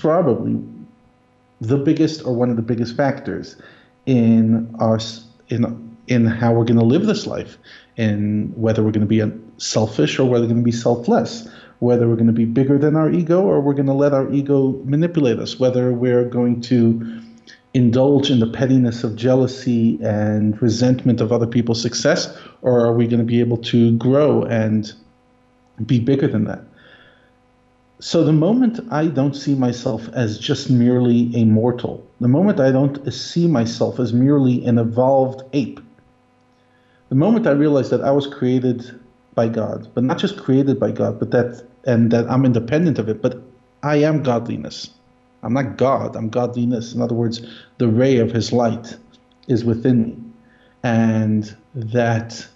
probably 0.00 0.58
the 1.60 1.76
biggest 1.76 2.24
or 2.24 2.34
one 2.34 2.50
of 2.50 2.56
the 2.56 2.62
biggest 2.62 2.96
factors 2.96 3.56
in 4.06 4.74
our 4.78 4.98
in 5.48 5.96
in 6.06 6.24
how 6.24 6.52
we're 6.52 6.64
going 6.64 6.78
to 6.78 6.84
live 6.84 7.04
this 7.04 7.26
life, 7.26 7.58
in 7.96 8.52
whether 8.56 8.82
we're 8.82 8.92
going 8.92 9.06
to 9.06 9.06
be 9.06 9.22
selfish 9.58 10.18
or 10.18 10.24
whether 10.24 10.44
we're 10.44 10.54
going 10.54 10.62
to 10.62 10.64
be 10.64 10.72
selfless, 10.72 11.46
whether 11.80 12.08
we're 12.08 12.14
going 12.14 12.26
to 12.26 12.32
be 12.32 12.44
bigger 12.44 12.78
than 12.78 12.96
our 12.96 13.10
ego 13.10 13.42
or 13.42 13.60
we're 13.60 13.74
going 13.74 13.86
to 13.86 13.92
let 13.92 14.12
our 14.12 14.30
ego 14.32 14.80
manipulate 14.84 15.38
us, 15.38 15.58
whether 15.60 15.92
we're 15.92 16.24
going 16.24 16.60
to 16.60 17.22
indulge 17.74 18.30
in 18.30 18.40
the 18.40 18.46
pettiness 18.46 19.04
of 19.04 19.14
jealousy 19.14 19.98
and 20.02 20.60
resentment 20.60 21.20
of 21.20 21.32
other 21.32 21.46
people's 21.46 21.80
success, 21.80 22.36
or 22.62 22.84
are 22.84 22.94
we 22.94 23.06
going 23.06 23.20
to 23.20 23.24
be 23.24 23.40
able 23.40 23.58
to 23.58 23.96
grow 23.98 24.42
and 24.44 24.92
be 25.86 26.00
bigger 26.00 26.26
than 26.26 26.44
that? 26.44 26.60
So 28.00 28.24
the 28.24 28.32
moment 28.32 28.80
I 28.90 29.06
don't 29.08 29.34
see 29.34 29.54
myself 29.54 30.08
as 30.14 30.38
just 30.38 30.70
merely 30.70 31.34
a 31.34 31.44
mortal, 31.44 32.06
the 32.20 32.28
moment 32.28 32.60
I 32.60 32.70
don't 32.70 33.12
see 33.12 33.46
myself 33.46 33.98
as 33.98 34.12
merely 34.12 34.64
an 34.64 34.78
evolved 34.78 35.42
ape, 35.52 35.80
the 37.08 37.16
moment 37.16 37.46
I 37.46 37.52
realize 37.52 37.90
that 37.90 38.02
I 38.02 38.10
was 38.10 38.26
created 38.26 38.98
by 39.38 39.46
God, 39.46 39.88
but 39.94 40.02
not 40.02 40.18
just 40.18 40.36
created 40.36 40.80
by 40.80 40.90
God, 40.90 41.20
but 41.20 41.30
that 41.30 41.64
and 41.84 42.10
that 42.10 42.28
I'm 42.28 42.44
independent 42.44 42.98
of 42.98 43.08
it, 43.08 43.22
but 43.22 43.40
I 43.84 43.98
am 44.08 44.24
godliness. 44.24 44.90
I'm 45.44 45.52
not 45.52 45.76
God, 45.76 46.16
I'm 46.16 46.28
godliness. 46.28 46.92
In 46.92 47.00
other 47.00 47.14
words, 47.14 47.46
the 47.78 47.86
ray 47.86 48.18
of 48.18 48.32
his 48.32 48.52
light 48.52 48.96
is 49.46 49.64
within 49.64 50.02
me. 50.02 50.16
And 50.82 51.56
that 51.74 52.48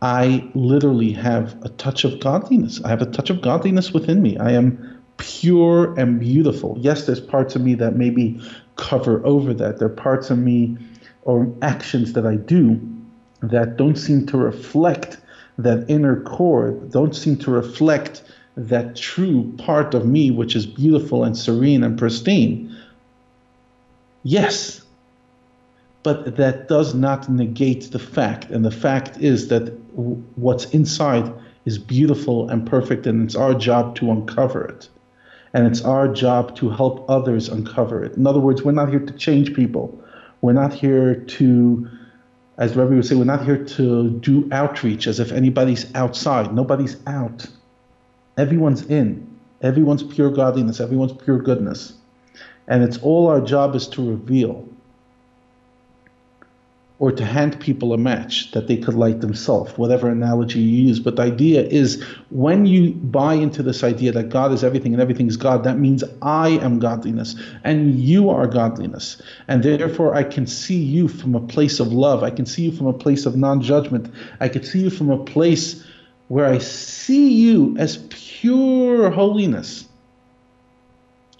I 0.00 0.48
literally 0.54 1.10
have 1.10 1.60
a 1.64 1.70
touch 1.70 2.04
of 2.04 2.20
godliness. 2.20 2.80
I 2.84 2.88
have 2.90 3.02
a 3.02 3.06
touch 3.06 3.30
of 3.30 3.42
godliness 3.42 3.92
within 3.92 4.22
me. 4.22 4.38
I 4.38 4.52
am 4.52 5.02
pure 5.16 5.92
and 5.98 6.20
beautiful. 6.20 6.76
Yes, 6.78 7.06
there's 7.06 7.20
parts 7.20 7.56
of 7.56 7.62
me 7.62 7.74
that 7.74 7.96
maybe 7.96 8.40
cover 8.76 9.26
over 9.26 9.52
that. 9.54 9.80
There 9.80 9.88
are 9.88 10.00
parts 10.08 10.30
of 10.30 10.38
me 10.38 10.78
or 11.22 11.52
actions 11.62 12.12
that 12.12 12.26
I 12.26 12.36
do 12.36 12.80
that 13.42 13.76
don't 13.76 13.96
seem 13.96 14.26
to 14.26 14.36
reflect 14.36 15.18
that 15.58 15.84
inner 15.88 16.22
core, 16.22 16.70
don't 16.70 17.14
seem 17.14 17.36
to 17.38 17.50
reflect 17.50 18.22
that 18.56 18.96
true 18.96 19.52
part 19.58 19.94
of 19.94 20.06
me, 20.06 20.30
which 20.30 20.54
is 20.56 20.66
beautiful 20.66 21.24
and 21.24 21.36
serene 21.36 21.82
and 21.82 21.98
pristine. 21.98 22.76
Yes, 24.22 24.82
but 26.02 26.36
that 26.36 26.68
does 26.68 26.94
not 26.94 27.28
negate 27.28 27.90
the 27.92 27.98
fact. 27.98 28.50
And 28.50 28.64
the 28.64 28.70
fact 28.70 29.18
is 29.18 29.48
that 29.48 29.68
what's 29.94 30.66
inside 30.66 31.32
is 31.64 31.78
beautiful 31.78 32.48
and 32.50 32.66
perfect, 32.66 33.06
and 33.06 33.22
it's 33.22 33.36
our 33.36 33.54
job 33.54 33.94
to 33.96 34.10
uncover 34.10 34.64
it. 34.64 34.88
And 35.54 35.66
it's 35.66 35.82
our 35.82 36.08
job 36.08 36.56
to 36.56 36.70
help 36.70 37.08
others 37.08 37.48
uncover 37.48 38.02
it. 38.02 38.16
In 38.16 38.26
other 38.26 38.40
words, 38.40 38.62
we're 38.62 38.72
not 38.72 38.88
here 38.88 39.00
to 39.00 39.12
change 39.12 39.54
people. 39.54 40.02
We're 40.40 40.54
not 40.54 40.72
here 40.72 41.14
to, 41.14 41.88
as 42.58 42.76
Rebbe 42.76 42.94
would 42.94 43.06
say, 43.06 43.14
we're 43.14 43.24
not 43.24 43.44
here 43.44 43.64
to 43.64 44.10
do 44.10 44.48
outreach 44.52 45.06
as 45.06 45.20
if 45.20 45.32
anybody's 45.32 45.92
outside. 45.94 46.54
Nobody's 46.54 46.96
out. 47.06 47.46
Everyone's 48.36 48.84
in. 48.86 49.26
Everyone's 49.62 50.02
pure 50.02 50.30
godliness, 50.30 50.80
everyone's 50.80 51.12
pure 51.12 51.38
goodness. 51.38 51.94
And 52.66 52.82
it's 52.82 52.98
all 52.98 53.28
our 53.28 53.40
job 53.40 53.74
is 53.74 53.86
to 53.88 54.08
reveal 54.08 54.68
or 57.02 57.10
to 57.10 57.24
hand 57.24 57.58
people 57.58 57.92
a 57.92 57.98
match 57.98 58.52
that 58.52 58.68
they 58.68 58.76
could 58.76 58.94
light 58.94 59.20
themselves, 59.20 59.76
whatever 59.76 60.08
analogy 60.08 60.60
you 60.60 60.84
use. 60.86 61.00
But 61.00 61.16
the 61.16 61.22
idea 61.22 61.64
is 61.64 62.00
when 62.30 62.64
you 62.64 62.92
buy 62.92 63.34
into 63.34 63.60
this 63.64 63.82
idea 63.82 64.12
that 64.12 64.28
God 64.28 64.52
is 64.52 64.62
everything 64.62 64.92
and 64.92 65.02
everything 65.02 65.26
is 65.26 65.36
God, 65.36 65.64
that 65.64 65.80
means 65.80 66.04
I 66.22 66.50
am 66.50 66.78
godliness 66.78 67.34
and 67.64 67.98
you 67.98 68.30
are 68.30 68.46
godliness. 68.46 69.20
And 69.48 69.64
therefore, 69.64 70.14
I 70.14 70.22
can 70.22 70.46
see 70.46 70.78
you 70.78 71.08
from 71.08 71.34
a 71.34 71.40
place 71.40 71.80
of 71.80 71.92
love. 71.92 72.22
I 72.22 72.30
can 72.30 72.46
see 72.46 72.62
you 72.66 72.70
from 72.70 72.86
a 72.86 72.92
place 72.92 73.26
of 73.26 73.34
non 73.34 73.62
judgment. 73.62 74.08
I 74.38 74.48
can 74.48 74.62
see 74.62 74.82
you 74.82 74.90
from 74.90 75.10
a 75.10 75.24
place 75.24 75.84
where 76.28 76.46
I 76.46 76.58
see 76.58 77.32
you 77.32 77.74
as 77.78 77.96
pure 78.10 79.10
holiness. 79.10 79.88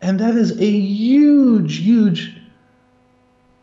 And 0.01 0.19
that 0.19 0.35
is 0.35 0.61
a 0.61 0.69
huge, 0.69 1.79
huge 1.79 2.42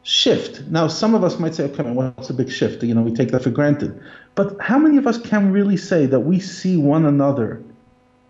shift. 0.09 0.61
Now, 0.71 0.87
some 0.87 1.13
of 1.13 1.23
us 1.23 1.37
might 1.37 1.53
say, 1.53 1.65
okay, 1.65 1.83
what's 1.83 2.31
a 2.31 2.33
big 2.33 2.51
shift? 2.51 2.81
You 2.81 2.95
know, 2.95 3.03
we 3.03 3.13
take 3.13 3.29
that 3.29 3.43
for 3.43 3.51
granted. 3.51 4.01
But 4.33 4.59
how 4.59 4.79
many 4.79 4.97
of 4.97 5.05
us 5.05 5.19
can 5.21 5.51
really 5.51 5.77
say 5.77 6.07
that 6.07 6.21
we 6.21 6.39
see 6.39 6.77
one 6.77 7.05
another 7.05 7.61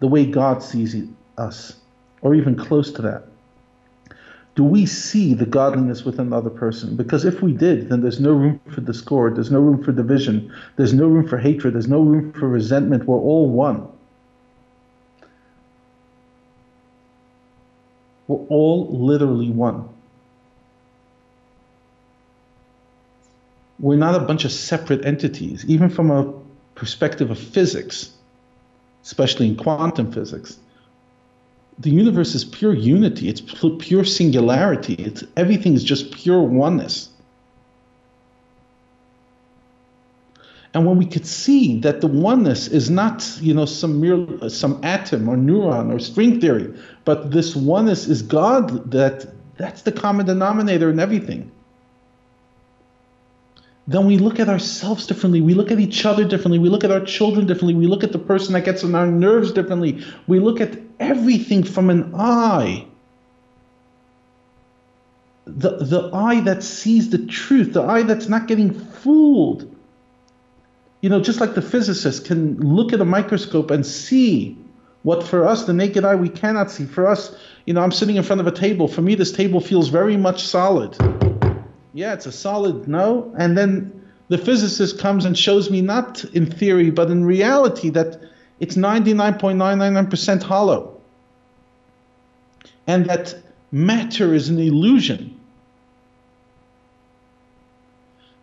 the 0.01 0.07
way 0.07 0.25
God 0.25 0.61
sees 0.61 0.93
us, 1.37 1.77
or 2.21 2.35
even 2.35 2.57
close 2.57 2.91
to 2.91 3.01
that? 3.03 3.23
Do 4.55 4.65
we 4.65 4.85
see 4.85 5.33
the 5.33 5.45
godliness 5.45 6.03
within 6.03 6.27
another 6.27 6.49
person? 6.49 6.97
Because 6.97 7.23
if 7.23 7.41
we 7.41 7.53
did, 7.53 7.87
then 7.87 8.01
there's 8.01 8.19
no 8.19 8.31
room 8.31 8.59
for 8.75 8.81
discord, 8.81 9.37
there's 9.37 9.51
no 9.51 9.61
room 9.61 9.81
for 9.81 9.93
division, 9.93 10.53
there's 10.75 10.93
no 10.93 11.07
room 11.07 11.29
for 11.29 11.37
hatred, 11.37 11.75
there's 11.75 11.87
no 11.87 12.01
room 12.01 12.33
for 12.33 12.49
resentment. 12.49 13.05
We're 13.05 13.15
all 13.15 13.47
one. 13.47 13.87
We're 18.27 18.45
all 18.49 18.89
literally 18.91 19.49
one. 19.49 19.87
We're 23.79 23.97
not 23.97 24.15
a 24.15 24.19
bunch 24.19 24.45
of 24.45 24.51
separate 24.51 25.05
entities, 25.05 25.65
even 25.67 25.89
from 25.89 26.11
a 26.11 26.33
perspective 26.75 27.31
of 27.31 27.39
physics, 27.39 28.11
especially 29.03 29.47
in 29.47 29.55
quantum 29.55 30.11
physics. 30.11 30.59
The 31.79 31.89
universe 31.89 32.35
is 32.35 32.43
pure 32.43 32.73
unity, 32.73 33.29
it's 33.29 33.41
pure 33.79 34.03
singularity, 34.03 34.95
it's, 34.95 35.23
everything 35.37 35.75
is 35.75 35.83
just 35.83 36.11
pure 36.11 36.41
oneness. 36.41 37.09
And 40.73 40.85
when 40.85 40.97
we 40.97 41.05
could 41.05 41.25
see 41.25 41.79
that 41.79 42.01
the 42.01 42.07
oneness 42.07 42.67
is 42.67 42.91
not, 42.91 43.25
you 43.41 43.55
know, 43.55 43.65
some 43.65 43.99
mere 43.99 44.49
some 44.49 44.79
atom 44.83 45.27
or 45.27 45.35
neuron 45.35 45.91
or 45.91 45.97
string 45.97 46.39
theory, 46.39 46.71
but 47.05 47.31
this 47.31 47.55
oneness 47.55 48.07
is 48.07 48.21
God, 48.21 48.91
that 48.91 49.25
that's 49.57 49.81
the 49.81 49.91
common 49.91 50.27
denominator 50.27 50.91
in 50.91 50.99
everything 50.99 51.51
then 53.89 54.05
we 54.05 54.19
look 54.19 54.39
at 54.39 54.49
ourselves 54.49 55.07
differently. 55.07 55.41
We 55.41 55.55
look 55.55 55.71
at 55.71 55.79
each 55.79 56.05
other 56.05 56.23
differently. 56.23 56.59
We 56.59 56.69
look 56.69 56.83
at 56.83 56.91
our 56.91 57.03
children 57.03 57.47
differently. 57.47 57.73
We 57.73 57.87
look 57.87 58.03
at 58.03 58.11
the 58.11 58.19
person 58.19 58.53
that 58.53 58.63
gets 58.63 58.83
on 58.83 58.93
our 58.93 59.07
nerves 59.07 59.51
differently. 59.51 60.05
We 60.27 60.39
look 60.39 60.61
at 60.61 60.77
everything 60.99 61.63
from 61.63 61.89
an 61.89 62.13
eye. 62.13 62.85
The, 65.45 65.77
the 65.77 66.11
eye 66.13 66.41
that 66.41 66.61
sees 66.61 67.09
the 67.09 67.25
truth, 67.25 67.73
the 67.73 67.81
eye 67.81 68.03
that's 68.03 68.29
not 68.29 68.47
getting 68.47 68.71
fooled. 68.71 69.75
You 71.01 71.09
know, 71.09 71.19
just 71.19 71.41
like 71.41 71.55
the 71.55 71.61
physicist 71.63 72.25
can 72.25 72.59
look 72.59 72.93
at 72.93 73.01
a 73.01 73.05
microscope 73.05 73.71
and 73.71 73.83
see 73.83 74.55
what 75.01 75.23
for 75.23 75.47
us, 75.47 75.65
the 75.65 75.73
naked 75.73 76.05
eye, 76.05 76.13
we 76.13 76.29
cannot 76.29 76.69
see. 76.69 76.85
For 76.85 77.07
us, 77.07 77.35
you 77.65 77.73
know, 77.73 77.81
I'm 77.81 77.91
sitting 77.91 78.17
in 78.17 78.23
front 78.23 78.39
of 78.39 78.45
a 78.45 78.51
table. 78.51 78.87
For 78.87 79.01
me, 79.01 79.15
this 79.15 79.31
table 79.31 79.59
feels 79.59 79.87
very 79.87 80.15
much 80.15 80.43
solid 80.43 80.95
yeah, 81.99 82.13
it's 82.13 82.25
a 82.25 82.31
solid 82.31 82.87
no. 82.87 83.35
And 83.37 83.57
then 83.57 84.09
the 84.29 84.37
physicist 84.37 84.99
comes 84.99 85.25
and 85.25 85.37
shows 85.37 85.69
me 85.69 85.81
not 85.81 86.23
in 86.33 86.49
theory, 86.49 86.91
but 86.91 87.11
in 87.11 87.25
reality 87.25 87.89
that 87.89 88.21
it's 88.61 88.77
99.999% 88.77 90.41
hollow. 90.41 91.01
And 92.87 93.05
that 93.07 93.35
matter 93.73 94.33
is 94.33 94.47
an 94.47 94.59
illusion. 94.59 95.37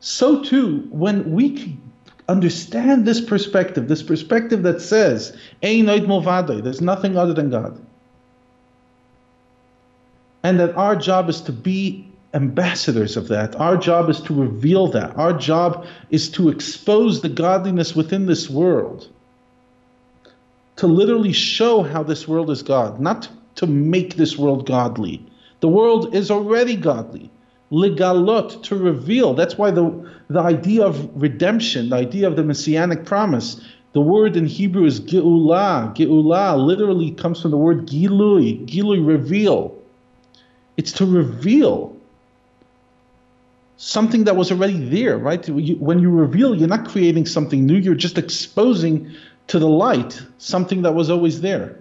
So 0.00 0.44
too, 0.44 0.86
when 0.90 1.32
we 1.32 1.78
understand 2.28 3.06
this 3.06 3.22
perspective, 3.22 3.88
this 3.88 4.02
perspective 4.02 4.64
that 4.64 4.82
says, 4.82 5.34
there's 5.62 6.80
nothing 6.82 7.16
other 7.16 7.32
than 7.32 7.48
God. 7.48 7.80
And 10.42 10.60
that 10.60 10.76
our 10.76 10.94
job 10.94 11.30
is 11.30 11.40
to 11.40 11.52
be 11.52 12.12
ambassadors 12.36 13.16
of 13.16 13.28
that. 13.28 13.56
Our 13.56 13.78
job 13.78 14.10
is 14.10 14.20
to 14.20 14.34
reveal 14.34 14.88
that. 14.88 15.16
Our 15.16 15.32
job 15.32 15.86
is 16.10 16.28
to 16.32 16.50
expose 16.50 17.22
the 17.22 17.30
godliness 17.30 17.96
within 17.96 18.26
this 18.26 18.48
world. 18.50 19.08
To 20.76 20.86
literally 20.86 21.32
show 21.32 21.82
how 21.82 22.02
this 22.02 22.28
world 22.28 22.50
is 22.50 22.62
God, 22.62 23.00
not 23.00 23.28
to 23.56 23.66
make 23.66 24.16
this 24.16 24.36
world 24.36 24.66
godly. 24.66 25.24
The 25.60 25.68
world 25.68 26.14
is 26.14 26.30
already 26.30 26.76
godly. 26.76 27.30
Legalot, 27.72 28.62
to 28.64 28.76
reveal. 28.76 29.32
That's 29.32 29.56
why 29.56 29.70
the, 29.70 29.88
the 30.28 30.40
idea 30.40 30.84
of 30.84 31.10
redemption, 31.20 31.88
the 31.88 31.96
idea 31.96 32.28
of 32.28 32.36
the 32.36 32.44
messianic 32.44 33.06
promise, 33.06 33.60
the 33.94 34.02
word 34.02 34.36
in 34.36 34.44
Hebrew 34.44 34.84
is 34.84 35.00
geulah. 35.00 35.94
Geulah 35.96 36.58
literally 36.58 37.12
comes 37.12 37.40
from 37.40 37.50
the 37.50 37.56
word 37.56 37.86
gilui. 37.86 38.66
Gilui, 38.66 39.04
reveal. 39.04 39.74
It's 40.76 40.92
to 40.92 41.06
reveal 41.06 41.95
something 43.76 44.24
that 44.24 44.36
was 44.36 44.50
already 44.50 44.78
there, 44.88 45.18
right? 45.18 45.46
when 45.48 45.98
you 45.98 46.10
reveal, 46.10 46.54
you're 46.54 46.68
not 46.68 46.88
creating 46.88 47.26
something 47.26 47.66
new, 47.66 47.76
you're 47.76 47.94
just 47.94 48.18
exposing 48.18 49.14
to 49.48 49.58
the 49.58 49.68
light 49.68 50.20
something 50.38 50.82
that 50.82 50.94
was 50.94 51.10
always 51.10 51.40
there. 51.40 51.78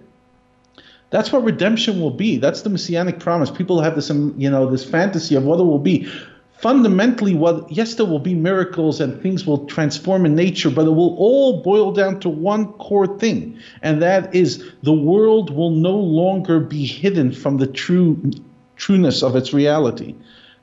That's 1.10 1.32
what 1.32 1.44
redemption 1.44 2.00
will 2.00 2.10
be. 2.10 2.36
That's 2.36 2.62
the 2.62 2.70
messianic 2.70 3.20
promise. 3.20 3.50
People 3.50 3.80
have 3.80 3.94
this, 3.94 4.10
um, 4.10 4.34
you 4.36 4.50
know, 4.50 4.68
this 4.68 4.84
fantasy 4.84 5.34
of 5.36 5.44
what 5.44 5.60
it 5.60 5.64
will 5.64 5.78
be. 5.78 6.10
Fundamentally, 6.58 7.34
what 7.34 7.70
yes, 7.70 7.94
there 7.94 8.06
will 8.06 8.18
be 8.18 8.34
miracles 8.34 9.00
and 9.00 9.20
things 9.22 9.46
will 9.46 9.66
transform 9.66 10.26
in 10.26 10.34
nature, 10.34 10.70
but 10.70 10.86
it 10.86 10.90
will 10.90 11.14
all 11.16 11.62
boil 11.62 11.92
down 11.92 12.18
to 12.20 12.28
one 12.30 12.72
core 12.74 13.18
thing, 13.18 13.58
and 13.82 14.02
that 14.02 14.34
is 14.34 14.64
the 14.82 14.92
world 14.92 15.54
will 15.54 15.70
no 15.70 15.94
longer 15.94 16.58
be 16.58 16.86
hidden 16.86 17.30
from 17.30 17.58
the 17.58 17.66
true 17.66 18.30
trueness 18.76 19.22
of 19.22 19.36
its 19.36 19.52
reality 19.52 20.14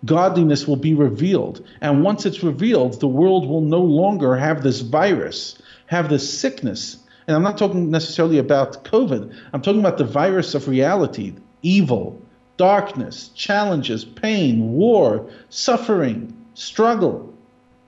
godliness 0.06 0.68
will 0.68 0.76
be 0.76 0.94
revealed. 0.94 1.66
And 1.82 2.04
once 2.04 2.26
it's 2.26 2.44
revealed, 2.44 3.00
the 3.00 3.08
world 3.08 3.48
will 3.48 3.62
no 3.62 3.82
longer 3.82 4.36
have 4.36 4.64
this 4.64 4.82
virus, 4.82 5.62
have 5.88 6.10
this 6.10 6.40
sickness. 6.40 6.98
And 7.28 7.36
I'm 7.36 7.44
not 7.44 7.58
talking 7.58 7.90
necessarily 7.90 8.38
about 8.38 8.84
COVID, 8.84 9.34
I'm 9.54 9.62
talking 9.62 9.80
about 9.80 9.98
the 9.98 10.06
virus 10.06 10.56
of 10.56 10.68
reality, 10.68 11.34
evil, 11.62 12.22
darkness, 12.58 13.30
challenges, 13.30 14.04
pain, 14.04 14.74
war, 14.74 15.30
suffering, 15.50 16.36
struggle. 16.54 17.34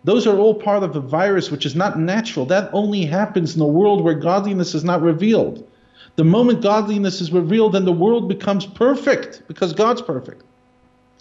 Those 0.06 0.28
are 0.28 0.38
all 0.38 0.54
part 0.54 0.84
of 0.84 0.94
the 0.94 1.02
virus, 1.02 1.50
which 1.50 1.66
is 1.66 1.76
not 1.76 2.00
natural. 2.00 2.46
That 2.46 2.70
only 2.74 3.06
happens 3.06 3.56
in 3.56 3.62
a 3.62 3.68
world 3.68 4.04
where 4.04 4.14
godliness 4.14 4.76
is 4.76 4.84
not 4.84 5.02
revealed. 5.02 5.68
The 6.16 6.24
moment 6.24 6.62
godliness 6.62 7.20
is 7.20 7.32
revealed, 7.32 7.74
then 7.74 7.86
the 7.86 7.92
world 7.92 8.30
becomes 8.30 8.66
perfect 8.66 9.44
because 9.48 9.74
God's 9.74 10.02
perfect. 10.02 10.44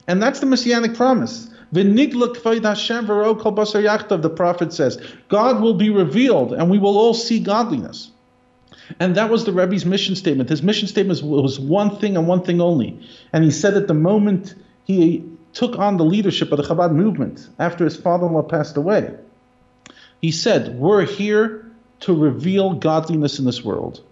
And 0.07 0.23
that's 0.23 0.41
the 0.41 0.47
messianic 0.47 0.95
promise. 0.95 1.49
The 1.73 1.83
prophet 4.37 4.73
says, 4.73 4.99
God 5.29 5.61
will 5.61 5.75
be 5.75 5.91
revealed 5.91 6.53
and 6.53 6.71
we 6.71 6.79
will 6.79 6.97
all 6.97 7.15
see 7.15 7.41
godliness. 7.41 8.11
And 9.01 9.17
that 9.17 9.31
was 9.31 9.45
the 9.45 9.53
Rebbe's 9.53 9.87
mission 9.87 10.15
statement. 10.15 10.51
His 10.51 10.63
mission 10.63 10.89
statement 10.89 11.23
was 11.23 11.59
one 11.59 11.97
thing 11.99 12.17
and 12.17 12.29
one 12.29 12.43
thing 12.43 12.61
only. 12.61 13.01
And 13.33 13.43
he 13.43 13.51
said 13.51 13.75
at 13.75 13.89
the 13.89 13.95
moment 13.95 14.55
he 14.85 15.25
took 15.53 15.79
on 15.79 15.97
the 15.97 16.05
leadership 16.05 16.53
of 16.53 16.59
the 16.59 16.65
Chabad 16.65 16.93
movement 16.93 17.49
after 17.59 17.85
his 17.85 17.97
father 17.97 18.27
in 18.27 18.35
law 18.35 18.43
passed 18.43 18.77
away, 18.77 19.15
he 20.21 20.31
said, 20.31 20.79
We're 20.79 21.05
here 21.05 21.71
to 22.01 22.15
reveal 22.15 22.75
godliness 22.75 23.39
in 23.39 23.45
this 23.45 23.65
world. 23.65 24.03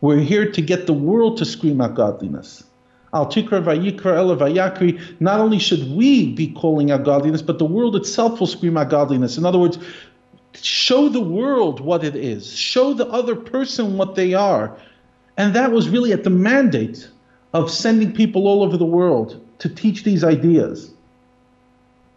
We're 0.00 0.18
here 0.18 0.50
to 0.52 0.60
get 0.60 0.86
the 0.86 0.92
world 0.92 1.38
to 1.38 1.44
scream 1.44 1.80
out 1.80 1.94
godliness. 1.94 2.64
Al 3.12 3.26
Vayikra 3.26 4.16
Ela 4.16 4.36
Vayakri. 4.36 5.00
Not 5.20 5.40
only 5.40 5.58
should 5.58 5.90
we 5.90 6.32
be 6.32 6.52
calling 6.52 6.90
out 6.90 7.04
godliness, 7.04 7.42
but 7.42 7.58
the 7.58 7.64
world 7.64 7.96
itself 7.96 8.40
will 8.40 8.46
scream 8.46 8.76
out 8.76 8.90
godliness. 8.90 9.38
In 9.38 9.46
other 9.46 9.58
words, 9.58 9.78
show 10.54 11.08
the 11.08 11.20
world 11.20 11.80
what 11.80 12.04
it 12.04 12.16
is, 12.16 12.56
show 12.56 12.92
the 12.94 13.06
other 13.06 13.36
person 13.36 13.96
what 13.96 14.14
they 14.14 14.34
are. 14.34 14.76
And 15.36 15.54
that 15.54 15.72
was 15.72 15.88
really 15.88 16.12
at 16.12 16.24
the 16.24 16.30
mandate 16.30 17.08
of 17.52 17.70
sending 17.70 18.12
people 18.12 18.46
all 18.46 18.62
over 18.62 18.76
the 18.76 18.86
world 18.86 19.40
to 19.58 19.68
teach 19.68 20.02
these 20.04 20.24
ideas. 20.24 20.90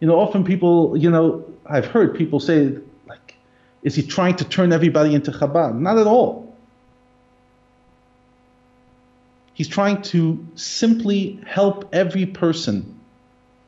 You 0.00 0.08
know, 0.08 0.18
often 0.18 0.44
people, 0.44 0.96
you 0.96 1.10
know, 1.10 1.44
I've 1.66 1.86
heard 1.86 2.14
people 2.14 2.40
say, 2.40 2.76
like, 3.06 3.36
is 3.82 3.94
he 3.94 4.02
trying 4.02 4.36
to 4.36 4.44
turn 4.44 4.72
everybody 4.72 5.14
into 5.14 5.30
Chabad? 5.30 5.78
Not 5.78 5.98
at 5.98 6.06
all. 6.06 6.49
He's 9.60 9.68
trying 9.68 10.00
to 10.14 10.42
simply 10.54 11.38
help 11.46 11.90
every 11.92 12.24
person 12.24 12.98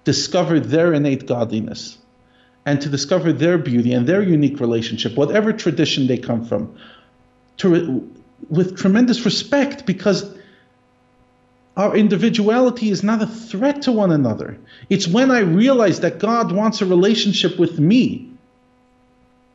discover 0.04 0.58
their 0.58 0.94
innate 0.94 1.26
godliness 1.26 1.98
and 2.64 2.80
to 2.80 2.88
discover 2.88 3.30
their 3.30 3.58
beauty 3.58 3.92
and 3.92 4.06
their 4.06 4.22
unique 4.22 4.58
relationship, 4.58 5.18
whatever 5.18 5.52
tradition 5.52 6.06
they 6.06 6.16
come 6.16 6.46
from, 6.46 6.74
to, 7.58 8.10
with 8.48 8.78
tremendous 8.78 9.26
respect 9.26 9.84
because 9.84 10.34
our 11.76 11.94
individuality 11.94 12.88
is 12.88 13.02
not 13.02 13.20
a 13.20 13.26
threat 13.26 13.82
to 13.82 13.92
one 13.92 14.12
another. 14.12 14.56
It's 14.88 15.06
when 15.06 15.30
I 15.30 15.40
realize 15.40 16.00
that 16.00 16.18
God 16.18 16.52
wants 16.52 16.80
a 16.80 16.86
relationship 16.86 17.58
with 17.58 17.78
me 17.78 18.32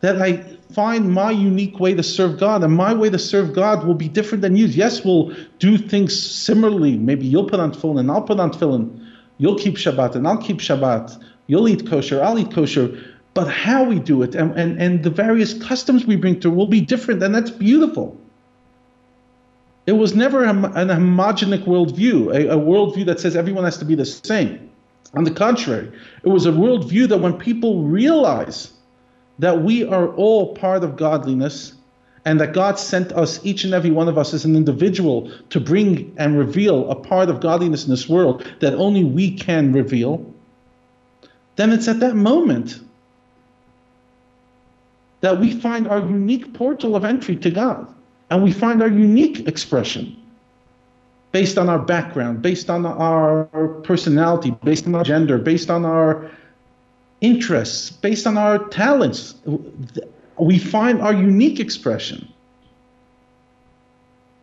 that 0.01 0.21
I 0.21 0.56
find 0.73 1.11
my 1.11 1.31
unique 1.31 1.79
way 1.79 1.93
to 1.93 2.03
serve 2.03 2.39
God, 2.39 2.63
and 2.63 2.73
my 2.73 2.93
way 2.93 3.09
to 3.09 3.19
serve 3.19 3.53
God 3.53 3.85
will 3.85 3.95
be 3.95 4.07
different 4.07 4.41
than 4.41 4.55
yours. 4.55 4.75
Yes, 4.75 5.03
we'll 5.03 5.33
do 5.59 5.77
things 5.77 6.19
similarly. 6.19 6.97
Maybe 6.97 7.25
you'll 7.25 7.49
put 7.49 7.59
on 7.59 7.71
tefillin 7.71 7.99
and 7.99 8.11
I'll 8.11 8.21
put 8.21 8.39
on 8.39 8.51
tefillin. 8.51 9.05
You'll 9.37 9.57
keep 9.57 9.75
Shabbat 9.75 10.15
and 10.15 10.27
I'll 10.27 10.41
keep 10.41 10.57
Shabbat. 10.57 11.23
You'll 11.47 11.67
eat 11.69 11.87
kosher, 11.87 12.23
I'll 12.23 12.37
eat 12.37 12.51
kosher. 12.51 12.97
But 13.33 13.47
how 13.47 13.83
we 13.83 13.99
do 13.99 14.23
it 14.23 14.33
and, 14.35 14.51
and, 14.57 14.81
and 14.81 15.03
the 15.03 15.11
various 15.11 15.53
customs 15.53 16.05
we 16.05 16.15
bring 16.15 16.39
to 16.39 16.49
will 16.49 16.67
be 16.67 16.81
different, 16.81 17.21
and 17.21 17.33
that's 17.35 17.51
beautiful. 17.51 18.19
It 19.85 19.93
was 19.93 20.15
never 20.15 20.43
a, 20.43 20.49
an 20.49 20.89
homogenic 20.89 21.63
worldview, 21.63 22.35
a, 22.35 22.55
a 22.55 22.57
worldview 22.57 23.05
that 23.05 23.19
says 23.19 23.35
everyone 23.35 23.63
has 23.63 23.77
to 23.77 23.85
be 23.85 23.95
the 23.95 24.05
same. 24.05 24.69
On 25.13 25.23
the 25.23 25.31
contrary, 25.31 25.91
it 26.23 26.27
was 26.27 26.45
a 26.45 26.51
worldview 26.51 27.07
that 27.09 27.19
when 27.19 27.37
people 27.37 27.83
realize 27.83 28.73
that 29.39 29.61
we 29.61 29.83
are 29.83 30.09
all 30.15 30.55
part 30.55 30.83
of 30.83 30.95
godliness 30.95 31.73
and 32.25 32.41
that 32.41 32.53
God 32.53 32.77
sent 32.77 33.13
us, 33.13 33.39
each 33.45 33.63
and 33.63 33.73
every 33.73 33.91
one 33.91 34.09
of 34.09 34.17
us 34.17 34.33
as 34.33 34.43
an 34.43 34.55
individual, 34.55 35.31
to 35.49 35.61
bring 35.61 36.13
and 36.17 36.37
reveal 36.37 36.89
a 36.91 36.95
part 36.95 37.29
of 37.29 37.39
godliness 37.39 37.85
in 37.85 37.89
this 37.89 38.09
world 38.09 38.45
that 38.59 38.73
only 38.73 39.03
we 39.03 39.31
can 39.31 39.71
reveal, 39.71 40.25
then 41.55 41.71
it's 41.71 41.87
at 41.87 42.01
that 42.01 42.15
moment 42.15 42.79
that 45.21 45.39
we 45.39 45.51
find 45.51 45.87
our 45.87 45.99
unique 45.99 46.53
portal 46.53 46.95
of 46.95 47.05
entry 47.05 47.35
to 47.37 47.49
God. 47.49 47.87
And 48.29 48.43
we 48.43 48.51
find 48.51 48.81
our 48.81 48.89
unique 48.89 49.47
expression 49.47 50.21
based 51.31 51.57
on 51.57 51.69
our 51.69 51.79
background, 51.79 52.41
based 52.41 52.69
on 52.69 52.85
our 52.85 53.45
personality, 53.83 54.51
based 54.63 54.85
on 54.85 54.95
our 54.95 55.03
gender, 55.03 55.37
based 55.37 55.69
on 55.69 55.85
our 55.85 56.29
interests, 57.21 57.91
based 57.91 58.27
on 58.27 58.37
our 58.37 58.67
talents. 58.69 59.35
We 60.39 60.59
find 60.59 61.01
our 61.01 61.13
unique 61.13 61.59
expression. 61.59 62.31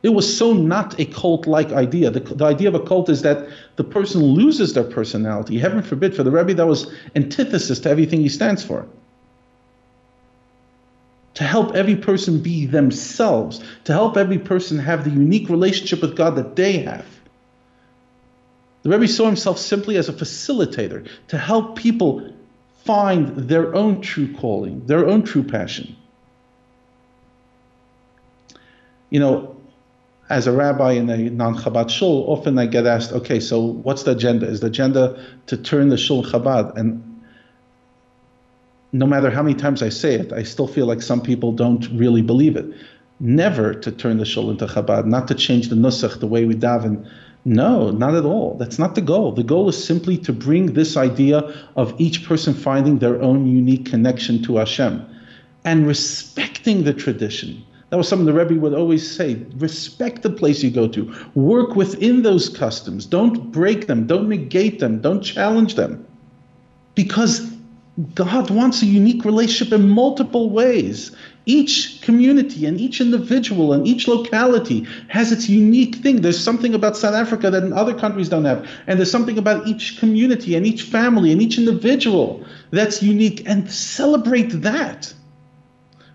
It 0.02 0.12
was 0.12 0.36
so 0.36 0.52
not 0.52 1.00
a 1.00 1.06
cult 1.06 1.46
like 1.46 1.72
idea. 1.72 2.10
The, 2.10 2.20
the, 2.20 2.44
idea 2.44 2.68
of 2.68 2.74
a 2.74 2.80
cult 2.80 3.08
is 3.08 3.22
that 3.22 3.48
the 3.76 3.84
person 3.84 4.22
loses 4.22 4.74
their 4.74 4.84
personality. 4.84 5.58
Heaven 5.58 5.82
forbid, 5.82 6.14
for 6.14 6.22
the 6.22 6.30
Rebbe, 6.30 6.52
that 6.54 6.66
was 6.66 6.92
antithesis 7.16 7.80
to 7.80 7.90
everything 7.90 8.20
he 8.20 8.28
stands 8.28 8.62
for. 8.62 8.86
To 11.34 11.44
help 11.44 11.74
every 11.74 11.96
person 11.96 12.42
be 12.42 12.66
themselves, 12.66 13.64
to 13.84 13.94
help 13.94 14.18
every 14.18 14.38
person 14.38 14.78
have 14.78 15.04
the 15.04 15.10
unique 15.10 15.48
relationship 15.48 16.02
with 16.02 16.16
God 16.16 16.36
that 16.36 16.54
they 16.54 16.80
have. 16.80 17.06
The 18.82 18.90
Rebbe 18.90 19.08
saw 19.08 19.24
himself 19.24 19.58
simply 19.58 19.96
as 19.96 20.10
a 20.10 20.12
facilitator 20.12 21.08
to 21.28 21.38
help 21.38 21.76
people 21.76 22.30
find 22.84 23.36
their 23.48 23.74
own 23.74 24.00
true 24.00 24.32
calling, 24.34 24.86
their 24.86 25.06
own 25.06 25.22
true 25.22 25.42
passion. 25.42 25.96
You 29.10 29.20
know, 29.20 29.56
as 30.28 30.46
a 30.46 30.52
rabbi 30.52 30.92
in 30.92 31.08
a 31.08 31.16
non-Chabad 31.16 31.90
shul, 31.90 32.24
often 32.28 32.58
I 32.58 32.66
get 32.66 32.86
asked, 32.86 33.12
okay, 33.12 33.40
so 33.40 33.60
what's 33.60 34.02
the 34.02 34.12
agenda? 34.12 34.46
Is 34.46 34.60
the 34.60 34.66
agenda 34.68 35.22
to 35.46 35.56
turn 35.56 35.88
the 35.88 35.96
shul 35.96 36.24
Chabad? 36.24 36.76
And 36.76 37.22
no 38.92 39.06
matter 39.06 39.30
how 39.30 39.42
many 39.42 39.54
times 39.54 39.82
I 39.82 39.88
say 39.88 40.14
it, 40.14 40.32
I 40.32 40.42
still 40.42 40.66
feel 40.66 40.86
like 40.86 41.02
some 41.02 41.20
people 41.20 41.52
don't 41.52 41.86
really 41.92 42.22
believe 42.22 42.56
it. 42.56 42.66
Never 43.20 43.74
to 43.74 43.92
turn 43.92 44.18
the 44.18 44.24
shul 44.24 44.50
into 44.50 44.66
Chabad, 44.66 45.06
not 45.06 45.28
to 45.28 45.34
change 45.34 45.68
the 45.68 45.76
nusach, 45.76 46.20
the 46.20 46.26
way 46.26 46.44
we 46.44 46.54
daven, 46.54 47.08
no, 47.44 47.90
not 47.90 48.14
at 48.14 48.24
all. 48.24 48.56
That's 48.58 48.78
not 48.78 48.94
the 48.94 49.02
goal. 49.02 49.32
The 49.32 49.42
goal 49.42 49.68
is 49.68 49.82
simply 49.82 50.16
to 50.18 50.32
bring 50.32 50.72
this 50.72 50.96
idea 50.96 51.38
of 51.76 51.94
each 51.98 52.26
person 52.26 52.54
finding 52.54 52.98
their 52.98 53.20
own 53.20 53.46
unique 53.46 53.86
connection 53.86 54.42
to 54.44 54.56
Hashem 54.56 55.04
and 55.64 55.86
respecting 55.86 56.84
the 56.84 56.94
tradition. 56.94 57.62
That 57.90 57.98
was 57.98 58.08
something 58.08 58.26
the 58.26 58.32
Rebbe 58.32 58.60
would 58.60 58.74
always 58.74 59.08
say 59.08 59.44
respect 59.56 60.22
the 60.22 60.30
place 60.30 60.62
you 60.62 60.70
go 60.70 60.88
to, 60.88 61.14
work 61.34 61.76
within 61.76 62.22
those 62.22 62.48
customs, 62.48 63.06
don't 63.06 63.52
break 63.52 63.86
them, 63.86 64.06
don't 64.06 64.28
negate 64.28 64.80
them, 64.80 65.00
don't 65.00 65.22
challenge 65.22 65.74
them. 65.74 66.06
Because 66.94 67.52
God 68.14 68.50
wants 68.50 68.82
a 68.82 68.86
unique 68.86 69.24
relationship 69.24 69.72
in 69.72 69.88
multiple 69.88 70.50
ways. 70.50 71.14
Each 71.46 72.00
community 72.00 72.64
and 72.64 72.80
each 72.80 73.00
individual 73.00 73.74
and 73.74 73.86
each 73.86 74.08
locality 74.08 74.86
has 75.08 75.30
its 75.30 75.48
unique 75.48 75.96
thing. 75.96 76.22
There's 76.22 76.42
something 76.42 76.74
about 76.74 76.96
South 76.96 77.14
Africa 77.14 77.50
that 77.50 77.70
other 77.72 77.92
countries 77.92 78.30
don't 78.30 78.46
have. 78.46 78.66
And 78.86 78.98
there's 78.98 79.10
something 79.10 79.36
about 79.36 79.66
each 79.66 79.98
community 79.98 80.54
and 80.54 80.66
each 80.66 80.82
family 80.82 81.32
and 81.32 81.42
each 81.42 81.58
individual 81.58 82.44
that's 82.70 83.02
unique. 83.02 83.42
And 83.46 83.70
celebrate 83.70 84.62
that. 84.62 85.12